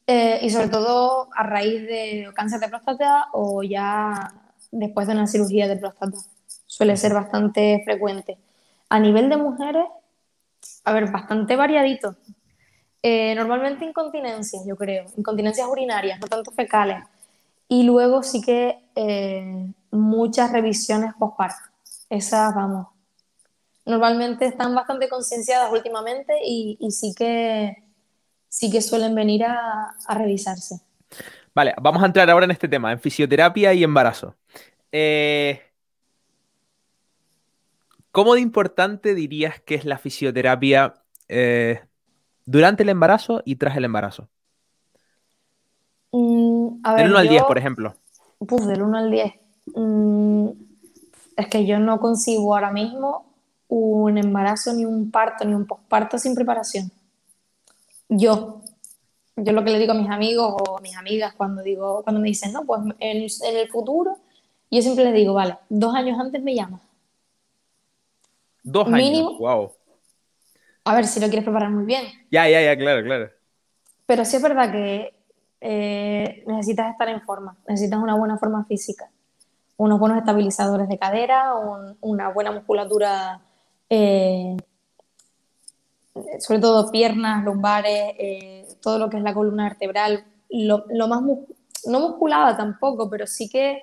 y 0.42 0.50
sobre 0.50 0.68
todo 0.68 1.30
a 1.36 1.44
raíz 1.44 1.82
de 1.84 2.30
cáncer 2.36 2.60
de 2.60 2.68
próstata 2.68 3.28
o 3.32 3.64
ya 3.64 4.34
después 4.72 5.08
de 5.08 5.14
una 5.14 5.28
cirugía 5.28 5.68
de 5.68 5.78
próstata. 5.78 6.18
Suele 6.68 6.96
ser 6.98 7.14
bastante 7.14 7.82
frecuente. 7.86 8.38
A 8.90 9.00
nivel 9.00 9.30
de 9.30 9.38
mujeres, 9.38 9.86
a 10.84 10.94
ver, 10.94 11.12
bastante 11.12 11.56
variadito. 11.56 12.16
Eh, 13.04 13.34
normalmente 13.36 13.86
incontinencias, 13.86 14.64
yo 14.66 14.76
creo, 14.76 15.06
incontinencias 15.18 15.68
urinarias, 15.68 16.20
no 16.20 16.28
tanto 16.28 16.52
fecales. 16.52 17.04
Y 17.68 17.84
luego 17.84 18.22
sí 18.22 18.42
que 18.42 18.84
eh, 18.96 19.72
muchas 19.92 20.52
revisiones 20.52 21.14
postparto. 21.18 21.72
Esas, 22.10 22.54
vamos, 22.54 22.88
normalmente 23.86 24.46
están 24.46 24.76
bastante 24.76 25.10
concienciadas 25.10 25.72
últimamente 25.72 26.34
y, 26.46 26.78
sí, 26.92 27.14
que, 27.18 27.84
sí 28.50 28.70
que 28.70 28.82
suelen 28.82 29.16
venir 29.16 29.46
a, 29.46 29.96
revisarse. 30.10 30.82
Vale, 31.56 31.74
vamos 31.82 32.04
a 32.04 32.06
entrar 32.06 32.30
ahora 32.30 32.46
en 32.46 32.52
este 32.52 32.68
tema, 32.68 32.92
en 32.92 33.00
fisioterapia 33.00 33.74
y 33.74 33.84
embarazo. 33.84 34.36
Eh, 34.92 35.71
¿Cómo 38.12 38.34
de 38.34 38.42
importante 38.42 39.16
dirías 39.16 39.62
que 39.62 39.76
es 39.76 39.86
la 39.86 39.98
fisioterapia 39.98 40.96
eh, 41.30 41.82
durante 42.46 42.84
el 42.84 42.90
embarazo 42.90 43.42
y 43.46 43.56
tras 43.56 43.78
el 43.78 43.86
embarazo? 43.86 44.28
Mm, 46.12 46.82
del 46.98 47.10
1 47.10 47.18
al 47.18 47.30
10, 47.30 47.44
por 47.44 47.58
ejemplo. 47.58 47.96
Pues 48.46 48.68
del 48.68 48.82
1 48.82 48.98
al 48.98 49.12
10. 49.12 49.34
Mm, 49.76 50.50
es 51.38 51.48
que 51.48 51.66
yo 51.66 51.80
no 51.80 52.00
concibo 52.02 52.54
ahora 52.54 52.72
mismo 52.72 53.34
un 53.70 54.18
embarazo, 54.18 54.74
ni 54.74 54.84
un 54.84 55.10
parto, 55.10 55.46
ni 55.46 55.54
un 55.54 55.66
posparto 55.66 56.18
sin 56.18 56.36
preparación. 56.36 56.92
Yo. 58.10 58.62
Yo 59.38 59.54
lo 59.54 59.64
que 59.64 59.72
le 59.72 59.80
digo 59.80 59.94
a 59.94 59.96
mis 59.96 60.10
amigos 60.10 60.54
o 60.60 60.78
a 60.78 60.82
mis 60.82 60.98
amigas 60.98 61.34
cuando, 61.36 61.64
digo, 61.64 62.04
cuando 62.04 62.20
me 62.20 62.28
dicen, 62.28 62.52
no, 62.52 62.66
pues 62.66 62.82
en, 63.00 63.22
en 63.22 63.58
el 63.58 63.70
futuro, 63.70 64.18
yo 64.70 64.82
siempre 64.82 65.06
les 65.06 65.14
digo, 65.14 65.34
vale, 65.34 65.58
dos 65.70 65.96
años 65.96 66.20
antes 66.20 66.44
me 66.44 66.54
llamas 66.54 66.82
Dos 68.64 68.88
años. 68.88 69.38
Wow. 69.40 69.72
A 70.84 70.96
ver 70.96 71.06
si 71.06 71.20
lo 71.20 71.28
quieres 71.28 71.44
preparar 71.44 71.70
muy 71.70 71.86
bien. 71.86 72.06
Ya, 72.32 72.48
ya, 72.50 72.62
ya, 72.62 72.78
claro, 72.78 73.04
claro. 73.04 73.30
Pero 74.06 74.26
sí 74.26 74.36
es 74.36 74.42
verdad 74.42 74.72
que 74.72 75.14
eh, 75.62 76.44
necesitas 76.48 76.92
estar 76.92 77.08
en 77.08 77.22
forma, 77.22 77.56
necesitas 77.68 78.00
una 78.00 78.16
buena 78.16 78.38
forma 78.38 78.66
física, 78.66 79.10
unos 79.78 80.00
buenos 80.00 80.18
estabilizadores 80.18 80.90
de 80.90 80.98
cadera, 80.98 81.54
una 82.02 82.30
buena 82.30 82.52
musculatura, 82.52 83.42
eh, 83.90 84.58
sobre 86.40 86.60
todo 86.60 86.92
piernas, 86.92 87.44
lumbares, 87.44 88.16
eh, 88.18 88.68
todo 88.82 88.98
lo 88.98 89.10
que 89.10 89.18
es 89.18 89.24
la 89.24 89.34
columna 89.34 89.70
vertebral, 89.70 90.26
lo, 90.50 91.08
más, 91.08 91.22
no 91.86 92.00
musculada 92.00 92.58
tampoco, 92.58 93.10
pero 93.10 93.28
sí 93.28 93.48
que, 93.48 93.82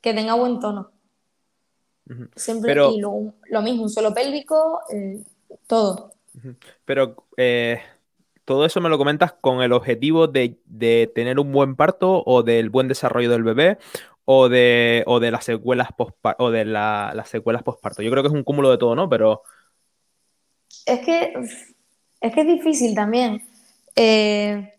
que 0.00 0.14
tenga 0.14 0.34
buen 0.34 0.60
tono. 0.60 0.90
Siempre 2.36 2.72
Pero, 2.72 2.92
y 2.92 3.00
lo, 3.00 3.62
mismo, 3.62 3.84
un 3.84 3.90
suelo 3.90 4.12
pélvico, 4.12 4.80
eh, 4.92 5.22
todo. 5.66 6.12
Pero 6.84 7.24
eh, 7.36 7.80
todo 8.44 8.66
eso 8.66 8.80
me 8.80 8.88
lo 8.88 8.98
comentas 8.98 9.32
con 9.32 9.62
el 9.62 9.72
objetivo 9.72 10.26
de, 10.26 10.58
tener 11.14 11.38
un 11.38 11.52
buen 11.52 11.76
parto 11.76 12.22
o 12.26 12.42
del 12.42 12.70
buen 12.70 12.88
desarrollo 12.88 13.30
del 13.30 13.42
bebé 13.42 13.78
o 14.24 14.48
de, 14.48 15.02
o 15.06 15.20
de 15.20 15.30
las 15.30 15.44
secuelas 15.44 15.88
o 16.38 16.50
de 16.50 16.64
las 16.64 17.28
secuelas 17.28 17.62
postparto. 17.62 18.02
Yo 18.02 18.10
creo 18.10 18.22
que 18.22 18.28
es 18.28 18.34
un 18.34 18.44
cúmulo 18.44 18.70
de 18.70 18.78
todo, 18.78 18.94
¿no? 18.94 19.08
Pero. 19.08 19.42
Es 20.86 21.00
que 21.00 21.32
es 22.24 22.32
que 22.32 22.40
es 22.40 22.46
difícil 22.46 22.94
también. 22.94 23.42
Eh, 23.96 24.72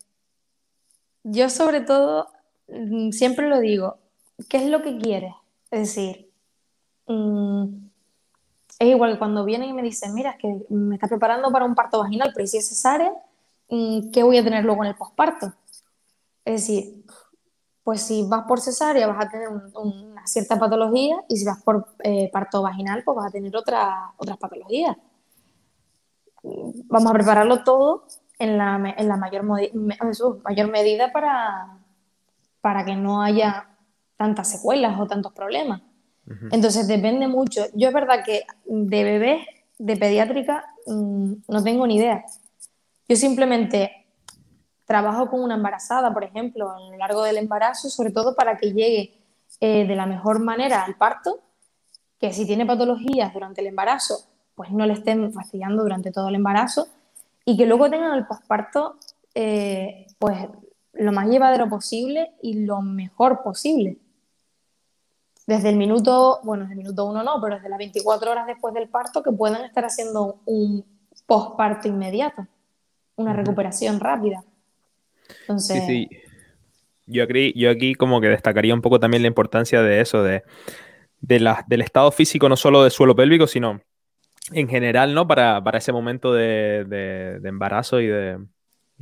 yo 1.24 1.50
sobre 1.50 1.82
todo 1.82 2.28
mm, 2.68 3.12
siempre 3.12 3.48
lo 3.48 3.60
digo, 3.60 4.00
¿qué 4.50 4.58
es 4.58 4.66
lo 4.66 4.82
que 4.82 4.98
quieres? 4.98 5.34
Es 5.70 5.96
decir, 5.96 6.25
Mm, 7.08 7.88
es 8.80 8.88
igual 8.88 9.14
que 9.14 9.20
cuando 9.20 9.46
vienen 9.46 9.70
y 9.70 9.74
me 9.74 9.84
dicen, 9.84 10.14
mira, 10.14 10.32
es 10.32 10.38
que 10.38 10.66
me 10.70 10.96
está 10.96 11.08
preparando 11.08 11.52
para 11.52 11.66
un 11.66 11.76
parto 11.76 12.00
vaginal, 12.00 12.32
pero 12.34 12.48
si 12.48 12.58
es 12.58 12.68
cesárea, 12.68 13.14
mm, 13.70 14.12
¿qué 14.12 14.24
voy 14.24 14.38
a 14.38 14.44
tener 14.44 14.66
luego 14.66 14.84
en 14.84 14.90
el 14.90 14.96
posparto? 14.96 15.54
Es 16.46 16.62
decir, 16.62 17.06
pues 17.84 18.02
si 18.02 18.24
vas 18.28 18.46
por 18.48 18.62
cesárea 18.62 19.08
vas 19.08 19.26
a 19.26 19.30
tener 19.30 19.48
una 19.50 20.26
cierta 20.26 20.58
patología 20.60 21.18
y 21.30 21.38
si 21.38 21.46
vas 21.46 21.62
por 21.64 21.88
eh, 22.04 22.30
parto 22.34 22.64
vaginal 22.64 23.04
pues 23.04 23.16
vas 23.16 23.28
a 23.28 23.32
tener 23.32 23.56
otra, 23.56 24.12
otras 24.18 24.38
patologías. 24.38 24.98
Vamos 26.44 27.12
a 27.12 27.14
prepararlo 27.14 27.64
todo 27.64 28.06
en 28.40 28.58
la, 28.58 28.78
mayor, 29.18 29.44
mayor 29.44 30.72
medida 30.72 31.12
para, 31.12 31.78
para 32.62 32.86
que 32.86 32.96
no 32.96 33.22
haya 33.22 33.70
tantas 34.18 34.50
secuelas 34.50 35.00
o 35.00 35.08
tantos 35.08 35.34
problemas. 35.34 35.82
Entonces 36.52 36.88
depende 36.88 37.28
mucho. 37.28 37.66
Yo 37.74 37.88
es 37.88 37.94
verdad 37.94 38.24
que 38.26 38.44
de 38.66 39.04
bebés, 39.04 39.48
de 39.78 39.98
pediátrica, 39.98 40.66
mm, 40.88 41.34
no 41.48 41.64
tengo 41.64 41.86
ni 41.86 41.98
idea. 41.98 42.26
Yo 43.08 43.16
simplemente 43.16 44.06
trabajo 44.86 45.30
con 45.30 45.42
una 45.42 45.56
embarazada, 45.56 46.14
por 46.14 46.24
ejemplo, 46.24 46.72
a 46.72 46.80
lo 46.80 46.98
largo 46.98 47.24
del 47.24 47.38
embarazo, 47.38 47.90
sobre 47.90 48.12
todo 48.12 48.36
para 48.36 48.58
que 48.58 48.74
llegue 48.74 49.20
eh, 49.60 49.86
de 49.88 49.96
la 49.96 50.06
mejor 50.06 50.40
manera 50.40 50.84
al 50.84 50.96
parto, 50.96 51.42
que 52.20 52.34
si 52.34 52.46
tiene 52.46 52.66
patologías 52.66 53.34
durante 53.34 53.62
el 53.62 53.68
embarazo, 53.68 54.28
pues 54.56 54.72
no 54.72 54.86
le 54.86 54.94
estén 54.94 55.32
fastidiando 55.34 55.84
durante 55.84 56.12
todo 56.12 56.30
el 56.30 56.36
embarazo 56.36 56.88
y 57.46 57.58
que 57.58 57.66
luego 57.66 57.90
tengan 57.90 58.18
el 58.18 58.26
posparto, 58.26 58.98
eh, 59.34 60.08
pues 60.18 60.38
lo 60.94 61.12
más 61.12 61.28
llevadero 61.28 61.68
posible 61.70 62.32
y 62.42 62.66
lo 62.66 62.82
mejor 62.82 63.44
posible. 63.44 63.98
Desde 65.48 65.70
el 65.70 65.76
minuto, 65.76 66.40
bueno, 66.44 66.64
desde 66.64 66.74
el 66.74 66.80
minuto 66.80 67.06
uno 67.06 67.24
no, 67.24 67.40
pero 67.42 67.56
desde 67.56 67.70
las 67.70 67.78
24 67.78 68.32
horas 68.32 68.48
después 68.48 68.74
del 68.74 68.90
parto 68.90 69.22
que 69.22 69.32
puedan 69.32 69.64
estar 69.64 69.86
haciendo 69.86 70.40
un 70.46 70.84
posparto 71.26 71.88
inmediato, 71.88 72.48
una 73.16 73.34
recuperación 73.34 74.00
rápida. 74.00 74.44
Entonces, 75.42 75.84
sí, 75.86 76.08
sí. 76.10 76.18
Yo 77.08 77.24
aquí, 77.24 77.54
yo 77.56 77.70
aquí 77.70 77.94
como 77.94 78.20
que 78.20 78.30
destacaría 78.30 78.74
un 78.74 78.82
poco 78.82 79.00
también 79.00 79.22
la 79.22 79.28
importancia 79.28 79.82
de 79.82 80.02
eso, 80.02 80.24
de, 80.24 80.44
del 81.22 81.82
estado 81.82 82.12
físico 82.12 82.50
no 82.50 82.56
solo 82.56 82.84
del 82.84 82.92
suelo 82.92 83.16
pélvico, 83.16 83.48
sino 83.48 83.82
en 84.52 84.68
general, 84.68 85.14
¿no? 85.14 85.28
Para, 85.28 85.62
ese 85.74 85.92
momento 85.92 86.34
de, 86.34 87.40
embarazo 87.44 88.00
y 88.00 88.08
de, 88.08 88.40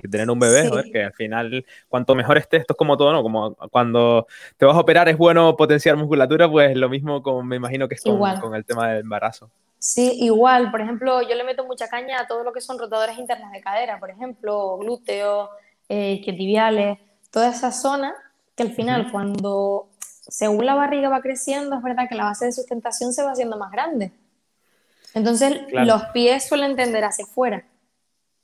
tener 0.09 0.29
un 0.29 0.39
bebé, 0.39 0.69
que 0.91 1.03
al 1.03 1.13
final, 1.13 1.65
cuanto 1.87 2.15
mejor 2.15 2.37
estés, 2.37 2.61
esto 2.61 2.73
es 2.73 2.77
como 2.77 2.97
todo, 2.97 3.13
¿no? 3.13 3.21
Como 3.21 3.55
cuando 3.71 4.27
te 4.57 4.65
vas 4.65 4.75
a 4.75 4.79
operar 4.79 5.07
es 5.09 5.17
bueno 5.17 5.55
potenciar 5.55 5.95
musculatura, 5.95 6.49
pues 6.49 6.75
lo 6.75 6.89
mismo 6.89 7.21
como 7.21 7.43
me 7.43 7.57
imagino 7.57 7.87
que 7.87 7.95
es 7.95 8.01
con, 8.01 8.19
con 8.39 8.55
el 8.55 8.65
tema 8.65 8.89
del 8.89 9.01
embarazo. 9.01 9.49
Sí, 9.77 10.17
igual, 10.21 10.71
por 10.71 10.81
ejemplo, 10.81 11.21
yo 11.21 11.35
le 11.35 11.43
meto 11.43 11.65
mucha 11.65 11.89
caña 11.89 12.21
a 12.21 12.27
todo 12.27 12.43
lo 12.43 12.53
que 12.53 12.61
son 12.61 12.79
rotadores 12.79 13.17
internos 13.17 13.51
de 13.51 13.61
cadera, 13.61 13.99
por 13.99 14.09
ejemplo, 14.09 14.77
glúteos, 14.77 15.49
eh, 15.89 16.21
tibiales, 16.23 16.97
toda 17.29 17.49
esa 17.49 17.71
zona 17.71 18.13
que 18.55 18.63
al 18.63 18.71
final 18.71 19.11
cuando 19.11 19.89
según 20.27 20.65
la 20.65 20.75
barriga 20.75 21.09
va 21.09 21.21
creciendo, 21.21 21.75
es 21.75 21.83
verdad 21.83 22.07
que 22.07 22.15
la 22.15 22.25
base 22.25 22.45
de 22.45 22.51
sustentación 22.51 23.13
se 23.13 23.23
va 23.23 23.31
haciendo 23.31 23.57
más 23.57 23.71
grande. 23.71 24.11
Entonces 25.13 25.61
los 25.71 26.05
pies 26.13 26.47
suelen 26.47 26.75
tender 26.75 27.03
hacia 27.03 27.25
afuera. 27.25 27.63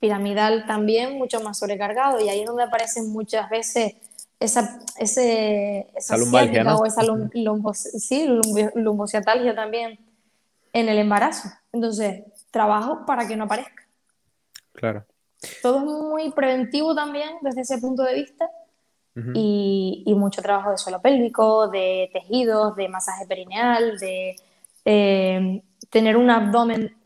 Piramidal 0.00 0.66
también 0.66 1.18
mucho 1.18 1.40
más 1.40 1.58
sobrecargado 1.58 2.20
y 2.20 2.28
ahí 2.28 2.40
es 2.40 2.46
donde 2.46 2.64
aparecen 2.64 3.10
muchas 3.12 3.48
veces 3.50 3.94
esa, 4.40 4.80
ese, 4.96 5.88
esa, 5.94 6.16
o 6.16 6.86
esa 6.86 7.02
sí, 7.74 8.26
lumbociatalgia 8.74 9.54
también 9.54 9.98
en 10.72 10.88
el 10.88 10.98
embarazo. 10.98 11.50
Entonces, 11.72 12.24
trabajo 12.50 13.04
para 13.06 13.28
que 13.28 13.36
no 13.36 13.44
aparezca. 13.44 13.86
Claro. 14.72 15.04
Todo 15.62 15.78
es 15.78 15.84
muy 15.84 16.32
preventivo 16.32 16.94
también 16.94 17.30
desde 17.42 17.62
ese 17.62 17.78
punto 17.78 18.02
de 18.02 18.14
vista 18.14 18.50
y, 19.34 20.14
mucho 20.16 20.40
trabajo 20.40 20.70
de 20.70 20.78
suelo 20.78 21.00
pélvico, 21.02 21.68
de 21.68 22.08
tejidos, 22.12 22.74
de 22.76 22.88
masaje 22.88 23.26
perineal, 23.26 23.98
de 23.98 24.36
eh, 24.84 25.62
tener 25.90 26.16
un 26.16 26.30
abdomen 26.30 26.96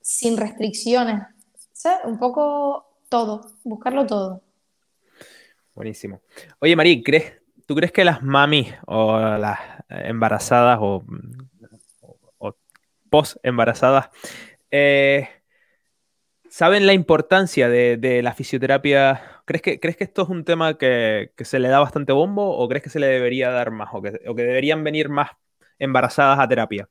sin 0.00 0.36
restricciones. 0.36 1.22
Un 2.04 2.18
poco 2.18 2.96
todo, 3.08 3.40
buscarlo 3.64 4.06
todo. 4.06 4.42
Buenísimo. 5.74 6.20
Oye, 6.60 6.76
Marí, 6.76 7.02
¿crees, 7.02 7.40
¿tú 7.66 7.74
crees 7.74 7.92
que 7.92 8.04
las 8.04 8.22
mamis 8.22 8.72
o 8.86 9.18
las 9.18 9.58
embarazadas 9.88 10.78
o, 10.80 11.04
post 13.10 13.36
embarazadas 13.42 14.08
eh, 14.70 15.28
saben 16.48 16.86
la 16.86 16.92
importancia 16.92 17.68
de, 17.68 18.20
la 18.22 18.32
fisioterapia? 18.32 19.42
¿Crees 19.44 19.62
que, 19.62 19.80
¿Crees 19.80 19.96
que 19.96 20.04
esto 20.04 20.22
es 20.22 20.28
un 20.28 20.44
tema 20.44 20.78
que, 20.78 21.32
se 21.38 21.58
le 21.58 21.68
da 21.68 21.80
bastante 21.80 22.12
bombo 22.12 22.56
o 22.56 22.68
crees 22.68 22.84
que 22.84 22.90
se 22.90 23.00
le 23.00 23.06
debería 23.06 23.50
dar 23.50 23.70
más 23.70 23.90
o 23.92 24.00
que, 24.00 24.10
deberían 24.10 24.84
venir 24.84 25.08
más 25.08 25.30
embarazadas 25.78 26.38
a 26.38 26.48
terapia? 26.48 26.88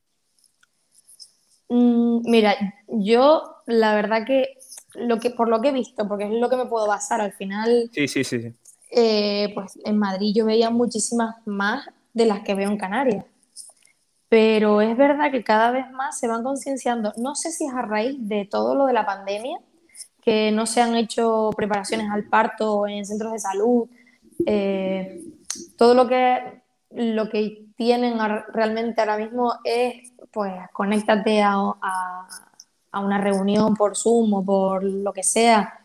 Mm, 1.70 2.30
mira, 2.30 2.56
yo 2.88 3.62
la 3.66 3.96
verdad 3.96 4.26
que, 4.26 4.58
lo 4.96 5.20
que 5.20 5.30
por 5.30 5.50
lo 5.50 5.62
que 5.62 5.70
he 5.70 5.74
visto, 5.74 6.08
porque 6.08 6.26
es 6.26 6.32
lo 6.32 6.50
que 6.50 6.58
me 6.58 6.66
puedo 6.66 6.88
basar 6.88 7.22
al 7.22 7.34
final. 7.34 7.90
Sí, 7.94 8.08
sí, 8.08 8.24
sí. 8.24 8.54
Eh, 8.92 9.52
pues 9.54 9.80
en 9.86 9.98
Madrid 9.98 10.34
yo 10.36 10.46
veía 10.46 10.70
muchísimas 10.70 11.36
más 11.46 11.88
de 12.14 12.26
las 12.26 12.42
que 12.42 12.56
veo 12.56 12.70
en 12.70 12.78
Canarias. 12.78 13.26
Pero 14.28 14.82
es 14.82 14.96
verdad 14.96 15.32
que 15.32 15.44
cada 15.44 15.72
vez 15.72 15.90
más 15.92 16.18
se 16.18 16.28
van 16.28 16.44
concienciando, 16.44 17.14
no 17.18 17.36
sé 17.36 17.52
si 17.52 17.66
es 17.66 17.74
a 17.74 17.82
raíz 17.82 18.16
de 18.20 18.46
todo 18.46 18.76
lo 18.76 18.86
de 18.86 18.94
la 18.94 19.06
pandemia, 19.06 19.60
que 20.22 20.52
no 20.52 20.66
se 20.66 20.82
han 20.82 20.96
hecho 20.96 21.50
preparaciones 21.56 22.10
al 22.10 22.26
parto 22.26 22.88
en 22.88 23.06
centros 23.06 23.34
de 23.34 23.40
salud, 23.40 23.90
eh, 24.46 25.22
todo 25.78 25.94
lo 25.94 26.08
que, 26.08 26.62
lo 26.92 27.30
que 27.30 27.66
tienen 27.76 28.18
realmente 28.54 29.02
ahora 29.02 29.18
mismo 29.18 29.56
es, 29.64 30.14
pues, 30.32 30.54
conéctate 30.74 31.42
a, 31.42 31.56
a, 31.82 32.28
una 33.00 33.18
reunión 33.18 33.76
por 33.76 33.96
Zoom 33.96 34.34
o 34.34 34.46
por 34.46 34.84
lo 34.84 35.14
que 35.14 35.24
sea 35.24 35.80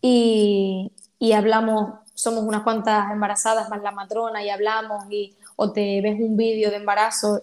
y, 0.00 0.92
y 1.18 1.32
hablamos, 1.32 1.94
somos 2.14 2.44
unas 2.44 2.62
cuantas 2.62 3.10
embarazadas 3.10 3.70
más 3.70 3.82
la 3.82 3.92
matrona 3.92 4.44
y 4.44 4.50
hablamos 4.50 5.04
y, 5.10 5.34
o 5.56 5.72
te 5.72 6.00
ves 6.02 6.20
un 6.20 6.36
vídeo 6.36 6.70
de 6.70 6.76
embarazo 6.76 7.42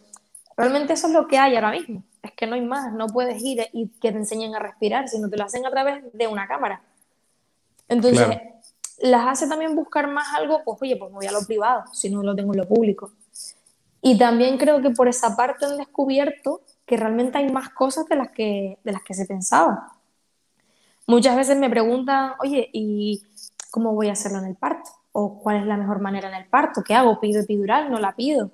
Realmente 0.57 0.93
eso 0.93 1.05
es 1.07 1.13
lo 1.13 1.27
que 1.27 1.37
hay 1.37 1.55
ahora 1.55 1.71
mismo. 1.71 2.03
Es 2.23 2.31
que 2.31 2.47
no 2.47 2.55
hay 2.55 2.61
más, 2.61 2.91
no 2.91 3.07
puedes 3.07 3.41
ir 3.43 3.67
y 3.71 3.87
que 3.87 4.11
te 4.11 4.17
enseñen 4.17 4.55
a 4.55 4.59
respirar, 4.59 5.07
sino 5.07 5.29
te 5.29 5.37
lo 5.37 5.45
hacen 5.45 5.65
a 5.65 5.69
través 5.69 6.03
de 6.11 6.27
una 6.27 6.47
cámara. 6.47 6.81
Entonces, 7.87 8.27
las 8.97 9.27
hace 9.27 9.47
también 9.47 9.75
buscar 9.75 10.07
más 10.07 10.33
algo, 10.33 10.63
pues 10.65 10.81
oye, 10.81 10.97
pues 10.97 11.11
me 11.11 11.17
voy 11.17 11.27
a 11.27 11.31
lo 11.31 11.45
privado, 11.45 11.83
si 11.93 12.09
no 12.09 12.23
lo 12.23 12.35
tengo 12.35 12.53
en 12.53 12.59
lo 12.61 12.67
público. 12.67 13.11
Y 14.01 14.17
también 14.17 14.57
creo 14.57 14.81
que 14.81 14.89
por 14.89 15.07
esa 15.07 15.35
parte 15.35 15.65
han 15.65 15.77
descubierto 15.77 16.61
que 16.87 16.97
realmente 16.97 17.37
hay 17.37 17.51
más 17.51 17.69
cosas 17.69 18.07
de 18.07 18.15
las 18.15 18.31
que, 18.31 18.79
de 18.83 18.91
las 18.91 19.03
que 19.03 19.13
se 19.13 19.27
pensaba. 19.27 19.93
Muchas 21.05 21.35
veces 21.35 21.57
me 21.57 21.69
preguntan, 21.69 22.33
oye, 22.39 22.69
¿y 22.73 23.21
cómo 23.69 23.93
voy 23.93 24.09
a 24.09 24.13
hacerlo 24.13 24.39
en 24.39 24.45
el 24.45 24.55
parto? 24.55 24.89
¿O 25.11 25.39
cuál 25.39 25.57
es 25.57 25.65
la 25.67 25.77
mejor 25.77 25.99
manera 26.01 26.29
en 26.29 26.35
el 26.35 26.47
parto? 26.47 26.81
¿Qué 26.83 26.95
hago? 26.95 27.19
¿Pido 27.19 27.41
epidural? 27.41 27.91
¿No 27.91 27.99
la 27.99 28.15
pido? 28.15 28.49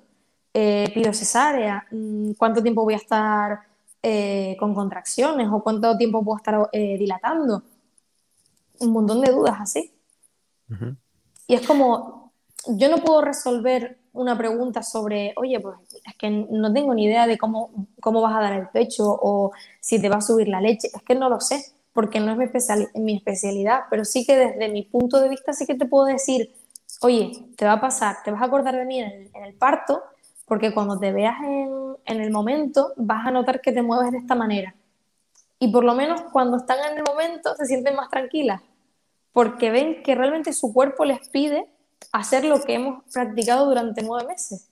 eh, 0.53 0.91
pido 0.93 1.13
cesárea, 1.13 1.85
mm, 1.91 2.33
cuánto 2.33 2.61
tiempo 2.61 2.83
voy 2.83 2.93
a 2.93 2.97
estar 2.97 3.61
eh, 4.01 4.55
con 4.59 4.75
contracciones 4.75 5.47
o 5.51 5.63
cuánto 5.63 5.97
tiempo 5.97 6.23
puedo 6.23 6.37
estar 6.37 6.69
eh, 6.71 6.97
dilatando. 6.97 7.63
Un 8.79 8.91
montón 8.91 9.21
de 9.21 9.31
dudas 9.31 9.55
así. 9.59 9.91
Y 11.47 11.55
es 11.55 11.65
como, 11.65 12.33
yo 12.67 12.89
no 12.89 12.97
puedo 12.97 13.21
resolver 13.21 13.99
una 14.13 14.37
pregunta 14.37 14.83
sobre, 14.83 15.33
oye, 15.37 15.59
pues 15.59 15.75
es 16.05 16.15
que 16.17 16.29
no 16.29 16.71
tengo 16.71 16.93
ni 16.93 17.05
idea 17.05 17.27
de 17.27 17.37
cómo, 17.37 17.87
cómo 17.99 18.21
vas 18.21 18.35
a 18.35 18.41
dar 18.41 18.53
el 18.53 18.69
pecho 18.69 19.05
o 19.05 19.51
si 19.79 20.01
te 20.01 20.09
va 20.09 20.17
a 20.17 20.21
subir 20.21 20.47
la 20.47 20.61
leche. 20.61 20.89
Es 20.93 21.01
que 21.03 21.15
no 21.15 21.29
lo 21.29 21.39
sé, 21.39 21.65
porque 21.93 22.19
no 22.19 22.31
es 22.31 22.37
mi, 22.37 22.45
especial, 22.45 22.89
mi 22.95 23.15
especialidad, 23.15 23.81
pero 23.89 24.05
sí 24.05 24.25
que 24.25 24.35
desde 24.35 24.69
mi 24.69 24.83
punto 24.83 25.19
de 25.19 25.29
vista 25.29 25.53
sí 25.53 25.65
que 25.65 25.75
te 25.75 25.85
puedo 25.85 26.05
decir, 26.05 26.53
oye, 27.01 27.31
te 27.57 27.65
va 27.65 27.73
a 27.73 27.81
pasar, 27.81 28.17
te 28.23 28.31
vas 28.31 28.41
a 28.41 28.45
acordar 28.45 28.75
de 28.75 28.85
mí 28.85 28.99
en 28.99 29.29
el 29.33 29.53
parto 29.55 30.01
porque 30.45 30.73
cuando 30.73 30.99
te 30.99 31.11
veas 31.11 31.35
en, 31.41 32.21
el 32.21 32.31
momento 32.31 32.93
vas 32.97 33.25
a 33.25 33.31
notar 33.31 33.61
que 33.61 33.71
te 33.71 33.81
mueves 33.81 34.11
de 34.11 34.19
esta 34.19 34.35
manera. 34.35 34.75
Y 35.59 35.71
por 35.71 35.83
lo 35.83 35.95
menos 35.95 36.21
cuando 36.31 36.57
están 36.57 36.77
en 36.91 36.97
el 36.97 37.03
momento 37.03 37.55
se 37.55 37.65
sienten 37.65 37.95
más 37.95 38.09
tranquilas, 38.09 38.61
porque 39.31 39.71
ven 39.71 40.03
que 40.03 40.15
realmente 40.15 40.53
su 40.53 40.73
cuerpo 40.73 41.05
les 41.05 41.27
pide 41.29 41.65
hacer 42.11 42.45
lo 42.45 42.61
que 42.61 42.75
hemos 42.75 43.03
practicado 43.11 43.65
durante 43.65 44.01
nueve 44.03 44.27
meses. 44.27 44.69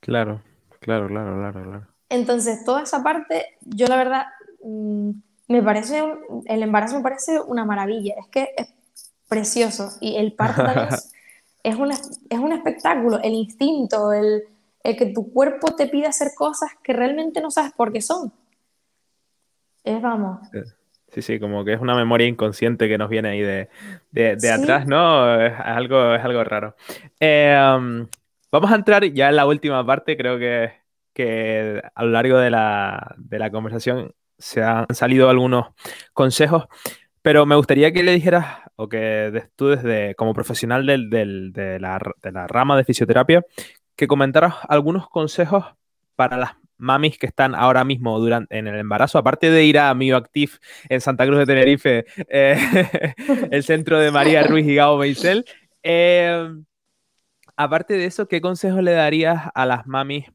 Claro, 0.00 0.42
claro, 0.80 1.08
claro, 1.08 1.34
claro, 1.36 1.62
claro. 1.62 1.86
Entonces, 2.08 2.64
toda 2.64 2.82
esa 2.82 3.02
parte, 3.02 3.56
yo 3.60 3.86
la 3.86 3.96
verdad, 3.96 4.26
mm, 4.64 5.10
me 5.48 5.62
parece, 5.62 6.02
el 6.46 6.62
embarazo 6.62 6.96
me 6.96 7.02
parece 7.02 7.40
una 7.40 7.64
maravilla, 7.64 8.14
es 8.18 8.26
que 8.28 8.48
es 8.56 8.68
precioso 9.28 9.92
y 10.00 10.16
el 10.16 10.32
parto 10.32 10.66
es, 10.66 11.12
es, 11.62 11.76
es 12.28 12.38
un 12.38 12.52
espectáculo, 12.52 13.20
el 13.22 13.34
instinto, 13.34 14.12
el, 14.12 14.44
el 14.82 14.96
que 14.96 15.06
tu 15.06 15.32
cuerpo 15.32 15.74
te 15.76 15.86
pide 15.86 16.06
hacer 16.06 16.32
cosas 16.34 16.70
que 16.82 16.92
realmente 16.92 17.40
no 17.40 17.50
sabes 17.50 17.72
por 17.72 17.92
qué 17.92 18.00
son. 18.00 18.32
Es, 19.84 20.00
vamos, 20.02 20.40
Sí, 21.12 21.22
sí, 21.22 21.40
como 21.40 21.64
que 21.64 21.72
es 21.72 21.80
una 21.80 21.96
memoria 21.96 22.28
inconsciente 22.28 22.88
que 22.88 22.96
nos 22.96 23.10
viene 23.10 23.30
ahí 23.30 23.40
de, 23.40 23.68
de, 24.12 24.50
atrás, 24.50 24.86
¿no? 24.86 25.40
Es 25.40 25.52
algo, 25.58 26.14
es 26.14 26.24
algo 26.24 26.44
raro. 26.44 26.76
Eh, 27.18 27.56
um, 27.76 28.06
vamos 28.52 28.70
a 28.70 28.76
entrar 28.76 29.04
ya 29.04 29.28
en 29.28 29.36
la 29.36 29.46
última 29.46 29.84
parte, 29.84 30.16
creo 30.16 30.38
que, 30.38 30.72
que 31.12 31.82
a 31.94 32.04
lo 32.04 32.10
largo 32.10 32.38
de 32.38 32.50
la, 32.50 33.14
de 33.18 33.38
la 33.40 33.50
conversación 33.50 34.14
se 34.38 34.62
han 34.62 34.86
salido 34.94 35.28
algunos 35.28 35.66
consejos, 36.12 36.66
pero 37.22 37.44
me 37.44 37.56
gustaría 37.56 37.92
que 37.92 38.04
le 38.04 38.12
dijeras, 38.12 38.46
o 38.76 38.88
que 38.88 39.48
tú 39.56 39.68
desde, 39.68 40.14
como 40.14 40.32
profesional 40.32 40.86
del, 40.86 41.10
del, 41.10 41.52
de, 41.52 41.80
la, 41.80 42.00
de 42.22 42.32
la 42.32 42.46
rama 42.46 42.76
de 42.76 42.84
fisioterapia, 42.84 43.44
que 43.96 44.06
comentaras 44.06 44.54
algunos 44.68 45.08
consejos 45.08 45.64
para 46.14 46.36
las 46.36 46.59
mamis 46.80 47.18
que 47.18 47.26
están 47.26 47.54
ahora 47.54 47.84
mismo 47.84 48.18
durante, 48.18 48.58
en 48.58 48.66
el 48.66 48.78
embarazo, 48.78 49.18
aparte 49.18 49.50
de 49.50 49.64
ir 49.64 49.78
a 49.78 49.94
Mioactive 49.94 50.52
en 50.88 51.00
Santa 51.00 51.26
Cruz 51.26 51.38
de 51.38 51.46
Tenerife, 51.46 52.04
eh, 52.28 52.56
el 53.50 53.62
centro 53.62 53.98
de 53.98 54.10
María 54.10 54.42
Ruiz 54.42 54.66
y 54.66 54.74
Gabo 54.74 54.98
Meisel, 54.98 55.44
eh, 55.82 56.50
aparte 57.56 57.94
de 57.94 58.06
eso, 58.06 58.26
¿qué 58.26 58.40
consejos 58.40 58.82
le 58.82 58.92
darías 58.92 59.48
a 59.54 59.66
las 59.66 59.86
mamis 59.86 60.26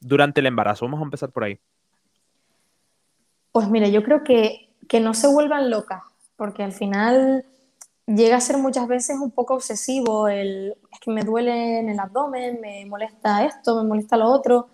durante 0.00 0.40
el 0.40 0.46
embarazo? 0.46 0.84
Vamos 0.84 1.00
a 1.00 1.04
empezar 1.04 1.30
por 1.30 1.44
ahí. 1.44 1.58
Pues 3.52 3.68
mira, 3.68 3.88
yo 3.88 4.02
creo 4.02 4.22
que, 4.22 4.70
que 4.88 5.00
no 5.00 5.14
se 5.14 5.28
vuelvan 5.28 5.70
locas, 5.70 6.02
porque 6.36 6.62
al 6.62 6.72
final 6.72 7.46
llega 8.06 8.36
a 8.36 8.40
ser 8.40 8.58
muchas 8.58 8.86
veces 8.86 9.16
un 9.20 9.30
poco 9.30 9.54
obsesivo, 9.54 10.28
el, 10.28 10.76
es 10.92 11.00
que 11.00 11.10
me 11.10 11.22
duele 11.22 11.80
en 11.80 11.88
el 11.88 11.98
abdomen, 11.98 12.60
me 12.60 12.86
molesta 12.86 13.44
esto, 13.44 13.82
me 13.82 13.88
molesta 13.88 14.16
lo 14.16 14.26
otro, 14.26 14.68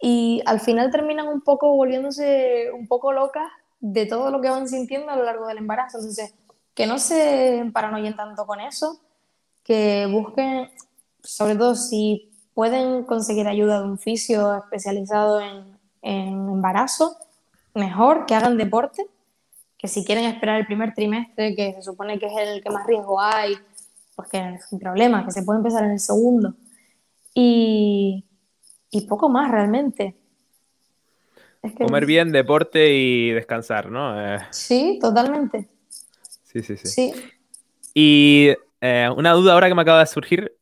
y 0.00 0.42
al 0.46 0.60
final 0.60 0.90
terminan 0.90 1.28
un 1.28 1.42
poco 1.42 1.74
volviéndose 1.76 2.70
un 2.72 2.88
poco 2.88 3.12
locas 3.12 3.50
de 3.80 4.06
todo 4.06 4.30
lo 4.30 4.40
que 4.40 4.48
van 4.48 4.68
sintiendo 4.68 5.10
a 5.10 5.16
lo 5.16 5.24
largo 5.24 5.46
del 5.46 5.58
embarazo. 5.58 5.98
Entonces, 5.98 6.34
que 6.74 6.86
no 6.86 6.98
se 6.98 7.68
paranoien 7.72 8.16
tanto 8.16 8.46
con 8.46 8.60
eso, 8.60 9.00
que 9.62 10.06
busquen, 10.10 10.68
sobre 11.22 11.56
todo 11.56 11.74
si 11.74 12.30
pueden 12.54 13.04
conseguir 13.04 13.46
ayuda 13.46 13.80
de 13.80 13.88
un 13.88 13.98
fisio 13.98 14.56
especializado 14.56 15.40
en, 15.40 15.78
en 16.02 16.48
embarazo, 16.48 17.16
mejor, 17.74 18.26
que 18.26 18.34
hagan 18.34 18.56
deporte, 18.56 19.06
que 19.76 19.88
si 19.88 20.04
quieren 20.04 20.24
esperar 20.24 20.60
el 20.60 20.66
primer 20.66 20.94
trimestre, 20.94 21.54
que 21.54 21.74
se 21.74 21.82
supone 21.82 22.18
que 22.18 22.26
es 22.26 22.32
el 22.36 22.62
que 22.62 22.70
más 22.70 22.86
riesgo 22.86 23.20
hay, 23.20 23.54
pues 24.16 24.28
que 24.28 24.54
es 24.54 24.72
un 24.72 24.78
problema, 24.78 25.24
que 25.24 25.30
se 25.30 25.42
puede 25.42 25.58
empezar 25.58 25.84
en 25.84 25.92
el 25.92 26.00
segundo. 26.00 26.54
Y, 27.34 28.24
y 28.90 29.06
poco 29.06 29.28
más 29.28 29.50
realmente. 29.50 30.16
Comer 31.76 32.06
bien, 32.06 32.32
deporte 32.32 32.94
y 32.94 33.30
descansar, 33.30 33.90
¿no? 33.90 34.18
Eh, 34.18 34.38
sí, 34.50 34.98
totalmente. 35.00 35.68
Sí, 36.42 36.62
sí, 36.62 36.76
sí. 36.76 37.12
Y 37.92 38.54
eh, 38.80 39.10
una 39.14 39.32
duda 39.32 39.52
ahora 39.52 39.68
que 39.68 39.74
me 39.74 39.82
acaba 39.82 40.00
de 40.00 40.06
surgir. 40.06 40.56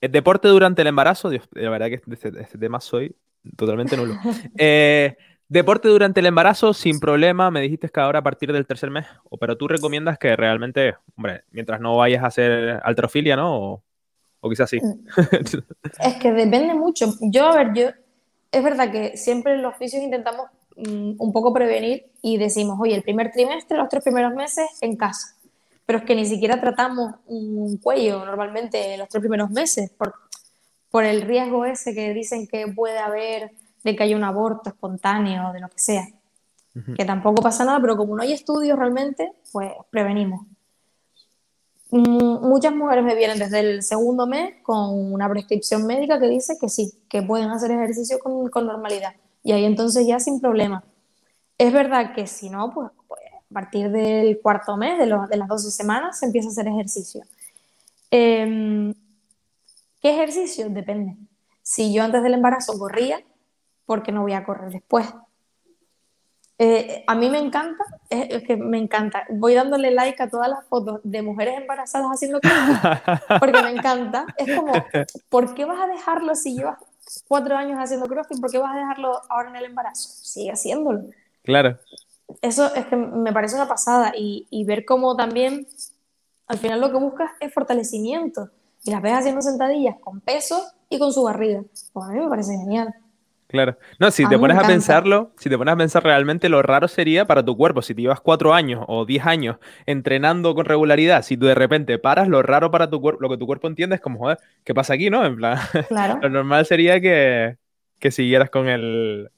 ¿El 0.00 0.12
deporte 0.12 0.48
durante 0.48 0.82
el 0.82 0.88
embarazo? 0.88 1.30
Dios, 1.30 1.46
la 1.52 1.70
verdad 1.70 1.88
que 1.88 2.00
este, 2.10 2.32
este 2.40 2.58
tema 2.58 2.80
soy 2.80 3.14
totalmente 3.56 3.96
nulo. 3.96 4.14
Eh, 4.56 5.16
deporte 5.48 5.88
durante 5.88 6.20
el 6.20 6.26
embarazo 6.26 6.72
sin 6.72 7.00
problema, 7.00 7.50
me 7.50 7.60
dijiste 7.60 7.88
que 7.88 8.00
ahora 8.00 8.20
a 8.20 8.22
partir 8.22 8.52
del 8.52 8.66
tercer 8.66 8.90
mes, 8.90 9.06
pero 9.40 9.56
tú 9.56 9.68
recomiendas 9.68 10.18
que 10.18 10.36
realmente, 10.36 10.94
hombre, 11.16 11.44
mientras 11.50 11.80
no 11.80 11.96
vayas 11.96 12.22
a 12.22 12.28
hacer 12.28 12.80
altrofilia, 12.82 13.36
¿no? 13.36 13.58
O 13.58 13.84
quizás 14.48 14.70
sí. 14.70 14.80
Mm. 14.80 15.06
es 16.00 16.14
que 16.16 16.32
depende 16.32 16.74
mucho. 16.74 17.12
Yo, 17.20 17.46
a 17.48 17.56
ver, 17.56 17.74
yo, 17.74 17.88
es 18.50 18.64
verdad 18.64 18.90
que 18.90 19.16
siempre 19.16 19.54
en 19.54 19.62
los 19.62 19.74
oficios 19.74 20.02
intentamos 20.02 20.46
mm, 20.76 21.14
un 21.18 21.32
poco 21.32 21.52
prevenir 21.52 22.06
y 22.22 22.38
decimos, 22.38 22.78
oye, 22.80 22.94
el 22.94 23.02
primer 23.02 23.30
trimestre, 23.30 23.76
los 23.76 23.88
tres 23.88 24.02
primeros 24.02 24.34
meses 24.34 24.66
en 24.80 24.96
casa. 24.96 25.36
Pero 25.84 25.98
es 25.98 26.04
que 26.04 26.14
ni 26.14 26.24
siquiera 26.24 26.60
tratamos 26.60 27.16
un 27.26 27.76
cuello 27.78 28.24
normalmente 28.24 28.96
los 28.96 29.08
tres 29.08 29.20
primeros 29.20 29.50
meses 29.50 29.90
por, 29.90 30.14
por 30.90 31.04
el 31.04 31.22
riesgo 31.22 31.64
ese 31.64 31.94
que 31.94 32.14
dicen 32.14 32.46
que 32.46 32.68
puede 32.68 32.98
haber 32.98 33.52
de 33.82 33.96
que 33.96 34.02
haya 34.02 34.16
un 34.16 34.24
aborto 34.24 34.70
espontáneo 34.70 35.48
o 35.48 35.52
de 35.52 35.60
lo 35.60 35.68
que 35.68 35.78
sea. 35.78 36.06
Que 36.96 37.04
tampoco 37.04 37.42
pasa 37.42 37.64
nada, 37.64 37.80
pero 37.80 37.96
como 37.96 38.14
no 38.14 38.22
hay 38.22 38.32
estudios 38.32 38.78
realmente, 38.78 39.32
pues 39.52 39.72
prevenimos. 39.90 40.46
Muchas 41.92 42.74
mujeres 42.74 43.04
me 43.04 43.16
vienen 43.16 43.38
desde 43.38 43.60
el 43.60 43.82
segundo 43.82 44.26
mes 44.26 44.54
con 44.62 45.12
una 45.12 45.28
prescripción 45.28 45.86
médica 45.86 46.20
que 46.20 46.28
dice 46.28 46.56
que 46.60 46.68
sí, 46.68 46.92
que 47.08 47.22
pueden 47.22 47.50
hacer 47.50 47.70
ejercicio 47.72 48.18
con, 48.20 48.48
con 48.48 48.66
normalidad. 48.66 49.14
Y 49.42 49.52
ahí 49.52 49.64
entonces 49.64 50.06
ya 50.06 50.20
sin 50.20 50.40
problema. 50.40 50.84
Es 51.58 51.72
verdad 51.72 52.14
que 52.14 52.26
si 52.26 52.48
no, 52.48 52.72
pues, 52.72 52.90
pues 53.08 53.20
a 53.34 53.52
partir 53.52 53.90
del 53.90 54.40
cuarto 54.40 54.76
mes, 54.76 54.98
de, 54.98 55.06
de, 55.06 55.36
las 55.36 55.48
12 55.48 55.70
semanas, 55.70 56.18
se 56.18 56.26
empieza 56.26 56.48
a 56.48 56.52
hacer 56.52 56.68
ejercicio. 56.68 57.22
Em, 58.10 58.94
¿Qué 60.00 60.10
ejercicio? 60.10 60.70
Depende. 60.70 61.16
Si 61.62 61.92
yo 61.92 62.02
antes 62.02 62.22
del 62.22 62.34
embarazo 62.34 62.78
corría, 62.78 63.20
¿por 63.84 64.02
qué 64.02 64.12
no 64.12 64.22
voy 64.22 64.32
a 64.32 64.44
correr 64.44 64.70
después? 64.70 65.06
Eh, 66.62 67.04
a 67.06 67.14
mí 67.14 67.30
me 67.30 67.38
encanta, 67.38 67.82
es, 68.10 68.42
que 68.42 68.54
me 68.54 68.76
encanta. 68.76 69.24
Voy 69.30 69.54
dándole 69.54 69.92
like 69.92 70.22
a 70.22 70.28
todas 70.28 70.50
las 70.50 70.66
fotos 70.66 71.00
de 71.02 71.22
mujeres 71.22 71.56
embarazadas 71.56 72.08
haciendo 72.08 72.38
crossfit, 72.38 73.40
porque 73.40 73.62
me 73.62 73.70
encanta. 73.70 74.26
Es 74.36 74.54
como, 74.54 74.74
¿por 75.30 75.54
qué 75.54 75.64
vas 75.64 75.80
a 75.80 75.86
dejarlo 75.86 76.34
si 76.34 76.56
llevas 76.56 76.78
cuatro 77.26 77.56
años 77.56 77.78
haciendo 77.78 78.06
crossfit? 78.06 78.38
¿Por 78.42 78.50
qué 78.50 78.58
vas 78.58 78.74
a 78.74 78.78
dejarlo 78.78 79.22
ahora 79.30 79.48
en 79.48 79.56
el 79.56 79.64
embarazo? 79.64 80.10
Sigue 80.10 80.52
haciéndolo. 80.52 81.04
Claro. 81.44 81.78
Eso 82.42 82.74
es 82.74 82.84
que 82.84 82.96
me 82.96 83.32
parece 83.32 83.54
una 83.54 83.66
pasada 83.66 84.12
y, 84.14 84.46
y 84.50 84.64
ver 84.64 84.84
cómo 84.84 85.16
también 85.16 85.66
al 86.46 86.58
final 86.58 86.78
lo 86.82 86.90
que 86.90 86.98
buscas 86.98 87.30
es 87.40 87.54
fortalecimiento 87.54 88.50
y 88.84 88.90
las 88.90 89.00
ves 89.00 89.14
haciendo 89.14 89.40
sentadillas 89.40 89.96
con 89.98 90.20
peso 90.20 90.62
y 90.90 90.98
con 90.98 91.10
su 91.10 91.22
barriga. 91.22 91.62
Pues 91.94 92.06
a 92.06 92.12
mí 92.12 92.20
me 92.20 92.28
parece 92.28 92.52
genial. 92.58 92.94
Claro. 93.50 93.76
No, 93.98 94.12
si 94.12 94.28
te 94.28 94.38
pones 94.38 94.56
a 94.56 94.62
pensarlo, 94.62 95.32
si 95.36 95.50
te 95.50 95.58
pones 95.58 95.74
a 95.74 95.76
pensar 95.76 96.04
realmente 96.04 96.48
lo 96.48 96.62
raro 96.62 96.86
sería 96.86 97.24
para 97.24 97.44
tu 97.44 97.56
cuerpo, 97.56 97.82
si 97.82 97.96
te 97.96 98.02
llevas 98.02 98.20
cuatro 98.20 98.54
años 98.54 98.84
o 98.86 99.04
diez 99.04 99.26
años 99.26 99.56
entrenando 99.86 100.54
con 100.54 100.66
regularidad, 100.66 101.22
si 101.22 101.36
tú 101.36 101.46
de 101.46 101.56
repente 101.56 101.98
paras, 101.98 102.28
lo 102.28 102.42
raro 102.42 102.70
para 102.70 102.88
tu 102.88 103.00
cuerpo, 103.00 103.20
lo 103.20 103.28
que 103.28 103.36
tu 103.36 103.46
cuerpo 103.46 103.66
entiende 103.66 103.96
es 103.96 104.00
como, 104.00 104.20
joder, 104.20 104.38
¿qué 104.62 104.72
pasa 104.72 104.94
aquí, 104.94 105.10
no? 105.10 105.26
En 105.26 105.34
plan, 105.34 105.58
lo 106.22 106.28
normal 106.28 106.64
sería 106.64 107.00
que, 107.00 107.56
que, 107.98 108.12
siguieras 108.12 108.50
con 108.50 108.68
el, 108.68 109.30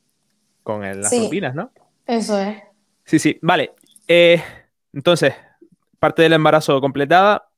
con 0.63 0.85
el, 0.85 1.01
las 1.01 1.19
rutinas, 1.19 1.55
¿no? 1.55 1.73
Eso 2.07 2.39
es. 2.39 2.59
Sí, 3.05 3.19
sí, 3.19 3.39
vale. 3.41 3.73
Eh, 4.09 4.43
entonces, 4.93 5.35
parte 5.99 6.21
del 6.21 6.35
embarazo 6.35 6.83
completada, 6.83 7.49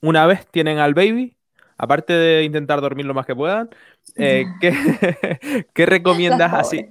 una 0.00 0.24
vez 0.24 0.46
tienen 0.46 0.78
al 0.78 0.94
baby, 0.94 1.36
aparte 1.80 2.12
de 2.12 2.44
intentar 2.44 2.82
dormir 2.82 3.06
lo 3.06 3.14
más 3.14 3.24
que 3.24 3.34
puedan, 3.34 3.70
eh, 4.16 4.44
¿qué, 5.74 5.86
recomiendas 5.86 6.52
así? 6.52 6.86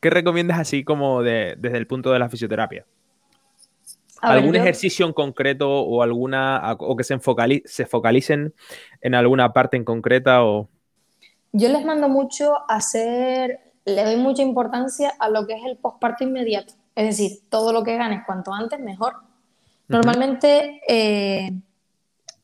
¿Qué 0.00 0.10
recomiendas 0.10 0.58
así 0.58 0.82
como 0.82 1.22
desde 1.22 1.76
el 1.76 1.86
punto 1.86 2.10
de 2.10 2.18
la 2.18 2.28
fisioterapia? 2.28 2.84
¿Algún 4.20 4.54
ejercicio 4.54 5.06
en 5.06 5.12
concreto 5.12 5.68
o 5.68 6.02
alguna 6.02 6.76
o 6.78 6.96
que 6.96 7.04
se, 7.04 7.18
se 7.64 7.86
focalicen 7.86 8.54
en 9.00 9.14
alguna 9.14 9.52
parte 9.52 9.76
en 9.76 9.84
concreta 9.84 10.44
o 10.44 10.68
yo 11.54 11.68
les 11.68 11.84
mando 11.84 12.08
mucho 12.08 12.54
a 12.68 12.76
hacer 12.76 13.58
le 13.84 14.04
doy 14.04 14.16
mucha 14.16 14.42
importancia 14.42 15.12
a 15.18 15.28
lo 15.28 15.44
que 15.44 15.54
es 15.54 15.64
el 15.64 15.76
posparto 15.76 16.22
inmediato 16.22 16.74
es 16.94 17.18
decir 17.18 17.40
todo 17.50 17.72
lo 17.72 17.82
que 17.82 17.96
ganes 17.96 18.22
cuanto 18.24 18.54
antes 18.54 18.78
mejor 18.78 19.16
normalmente 19.88 20.80
eh, 20.88 21.50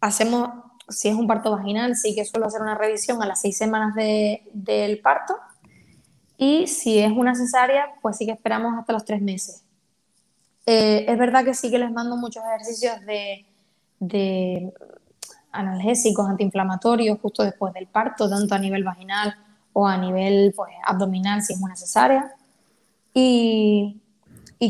hacemos 0.01 0.51
si 0.89 1.09
es 1.09 1.15
un 1.15 1.27
parto 1.27 1.51
vaginal, 1.51 1.97
sí 1.97 2.15
que 2.15 2.25
suelo 2.25 2.47
hacer 2.47 2.63
una 2.63 2.75
revisión 2.75 3.23
a 3.23 3.27
las 3.27 3.41
seis 3.41 3.57
semanas 3.57 3.95
del 3.95 5.01
parto. 5.01 5.37
Y 6.37 6.67
si 6.67 6.99
es 6.99 7.11
una 7.13 7.35
cesárea, 7.35 7.87
pues 8.01 8.17
sí 8.17 8.27
que 8.27 8.33
esperamos 8.33 8.79
hasta 8.79 8.93
los 8.93 9.05
tres 9.05 9.21
meses. 9.21 9.65
Eh, 10.67 11.07
es 11.09 11.19
verdad 11.19 11.45
que 11.45 11.55
sí 11.55 11.71
que 11.71 11.79
les 11.79 11.91
mando 11.91 12.17
muchos 12.17 12.43
ejercicios 12.45 12.97
de, 13.07 14.73
analgésicos, 15.51 16.29
antiinflamatorios, 16.29 17.19
justo 17.21 17.43
después 17.43 17.73
del 17.75 17.87
parto, 17.87 18.29
tanto 18.29 18.55
a 18.55 18.59
nivel 18.59 18.85
vaginal 18.85 19.35
o 19.73 19.87
a 19.87 19.97
nivel 19.97 20.53
pues, 20.55 20.71
abdominal, 20.85 21.43
si 21.43 21.55
es 21.55 21.61
una 21.61 21.77
cesárea. 21.77 22.35
Y 23.13 24.01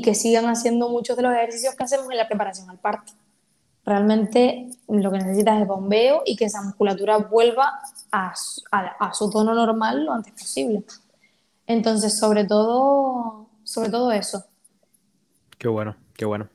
que 0.03 0.15
sigan 0.15 0.47
haciendo 0.47 0.89
muchos 0.89 1.17
de 1.17 1.23
los 1.23 1.33
ejercicios 1.33 1.75
que 1.75 1.85
hacemos 1.85 2.11
en 2.11 2.17
la 2.17 2.27
preparación 2.27 2.71
al 2.71 2.79
parto 2.79 3.13
realmente 3.89 4.69
lo 4.89 5.11
que 5.11 5.19
necesitas 5.19 5.61
es 5.61 5.67
bombeo 5.67 6.23
y 6.25 6.37
que 6.37 6.45
esa 6.45 6.63
musculatura 6.63 7.19
vuelva 7.19 7.81
a, 8.13 8.35
su 9.13 9.31
tono 9.31 9.55
normal 9.55 10.05
lo 10.05 10.13
antes 10.13 10.33
posible. 10.33 10.85
Entonces, 11.67 12.19
sobre 12.19 12.45
todo, 12.45 13.49
sobre 13.63 13.91
todo 13.91 14.13
eso. 14.13 14.45
Qué 15.59 15.69
bueno, 15.69 15.97
qué 16.15 16.25
bueno. 16.25 16.49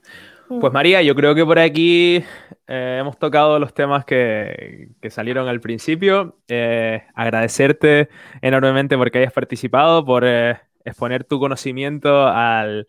Mm. 0.49 0.59
Pues 0.59 0.73
María, 0.73 1.01
yo 1.01 1.15
creo 1.15 1.35
que 1.35 1.45
por 1.45 1.59
aquí 1.59 2.23
eh, 2.67 2.97
hemos 2.99 3.17
tocado 3.17 3.59
los 3.59 3.73
temas 3.73 4.05
que, 4.05 4.89
salieron 5.09 5.47
al 5.47 5.59
principio. 5.59 6.37
Eh, 6.47 7.03
agradecerte 7.13 8.09
enormemente 8.41 8.97
porque 8.97 9.19
hayas 9.19 9.33
participado, 9.33 10.05
por 10.05 10.23
eh, 10.25 10.57
exponer 10.85 11.23
tu 11.23 11.39
conocimiento 11.39 12.27
al, 12.27 12.87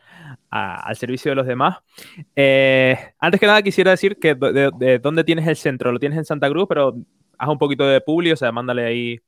servicio 0.94 1.30
de 1.30 1.34
los 1.34 1.46
demás. 1.46 1.78
Eh, 2.34 2.96
antes 3.18 3.40
que 3.40 3.46
nada 3.46 3.62
quisiera 3.62 3.90
decir 3.90 4.18
que 4.18 4.34
de, 4.34 4.98
dónde 5.02 5.24
tienes 5.24 5.46
el 5.46 5.56
centro, 5.56 5.92
lo 5.92 5.98
tienes 5.98 6.18
en 6.18 6.24
Santa 6.24 6.48
Cruz, 6.48 6.66
pero 6.68 6.94
haz 7.38 7.48
un 7.48 7.58
poquito 7.58 7.84
de 7.84 8.00
publi, 8.00 8.32
o 8.32 8.36
sea, 8.36 8.52
mándale 8.52 8.84
ahí. 8.84 9.20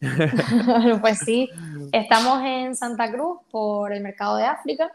pues 1.00 1.18
sí, 1.18 1.48
estamos 1.92 2.42
en 2.44 2.74
Santa 2.74 3.10
Cruz 3.12 3.40
por 3.50 3.92
el 3.92 4.02
mercado 4.02 4.36
de 4.36 4.44
África. 4.44 4.90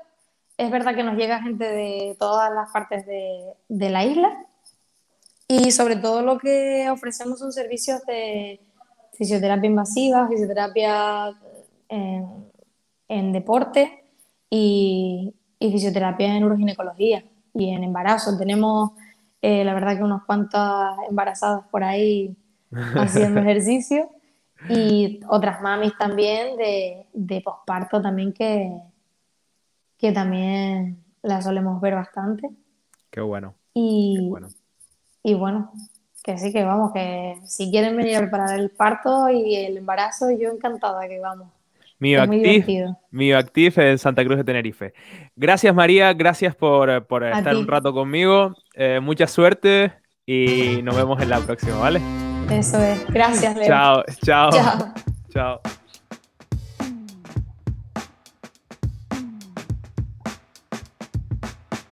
Es 0.57 0.71
verdad 0.71 0.95
que 0.95 1.03
nos 1.03 1.17
llega 1.17 1.41
gente 1.41 1.65
de 1.65 2.15
todas 2.17 2.51
las 2.53 2.71
partes 2.71 3.05
de, 3.05 3.41
de 3.67 3.89
la 3.89 4.05
isla 4.05 4.45
y 5.47 5.71
sobre 5.71 5.97
todo 5.97 6.21
lo 6.21 6.37
que 6.39 6.89
ofrecemos 6.89 7.39
son 7.39 7.51
servicios 7.51 8.03
de 8.05 8.59
fisioterapia 9.13 9.69
invasiva, 9.69 10.27
fisioterapia 10.27 11.33
en, 11.89 12.45
en 13.07 13.31
deporte 13.31 14.05
y, 14.49 15.33
y, 15.59 15.71
fisioterapia 15.71 16.35
en 16.35 16.43
uroginecología 16.43 17.23
y 17.53 17.69
en 17.69 17.83
embarazo. 17.83 18.37
Tenemos, 18.37 18.91
eh, 19.41 19.63
la 19.63 19.73
verdad, 19.73 19.97
que 19.97 20.03
unos 20.03 20.23
cuantas 20.25 20.95
embarazadas 21.09 21.65
por 21.69 21.83
ahí 21.83 22.35
haciendo 22.95 23.41
ejercicio 23.41 24.09
y 24.69 25.19
otras 25.27 25.61
mamis 25.61 25.97
también 25.97 26.57
de, 26.57 27.07
de 27.13 27.41
posparto 27.41 28.01
también 28.01 28.33
que, 28.33 28.71
que 29.97 30.11
también 30.11 31.03
las 31.21 31.43
solemos 31.43 31.81
ver 31.81 31.95
bastante. 31.95 32.49
Qué 33.09 33.21
bueno. 33.21 33.55
Y, 33.73 34.15
Qué 34.17 34.29
bueno. 34.29 34.49
y 35.23 35.33
bueno, 35.33 35.71
que 36.23 36.37
sí, 36.37 36.51
que 36.51 36.63
vamos, 36.63 36.91
que 36.93 37.39
si 37.45 37.69
quieren 37.69 37.95
venir 37.95 38.17
a 38.17 38.21
preparar 38.21 38.59
el 38.59 38.71
parto 38.71 39.29
y 39.29 39.55
el 39.55 39.77
embarazo, 39.77 40.31
yo 40.31 40.49
encantada 40.49 41.07
que 41.07 41.19
vamos. 41.19 41.49
Mío 41.99 43.37
Active, 43.37 43.91
en 43.91 43.97
Santa 43.97 44.23
Cruz 44.23 44.37
de 44.37 44.43
Tenerife. 44.43 44.93
Gracias 45.35 45.73
María, 45.73 46.13
gracias 46.13 46.55
por, 46.55 46.89
estar 46.89 47.55
un 47.55 47.67
rato 47.67 47.93
conmigo. 47.93 48.53
Eh, 48.75 48.99
mucha 49.01 49.27
suerte 49.27 49.93
y 50.25 50.81
nos 50.83 50.95
vemos 50.95 51.21
en 51.21 51.29
la 51.29 51.39
próxima, 51.39 51.77
¿vale? 51.77 52.01
Eso 52.49 52.79
es. 52.81 53.05
Gracias, 53.07 53.55
Leo. 53.55 53.67
Chao, 53.67 54.03
chao. 54.23 54.51
Chao. 54.51 54.93
chao. 55.29 55.61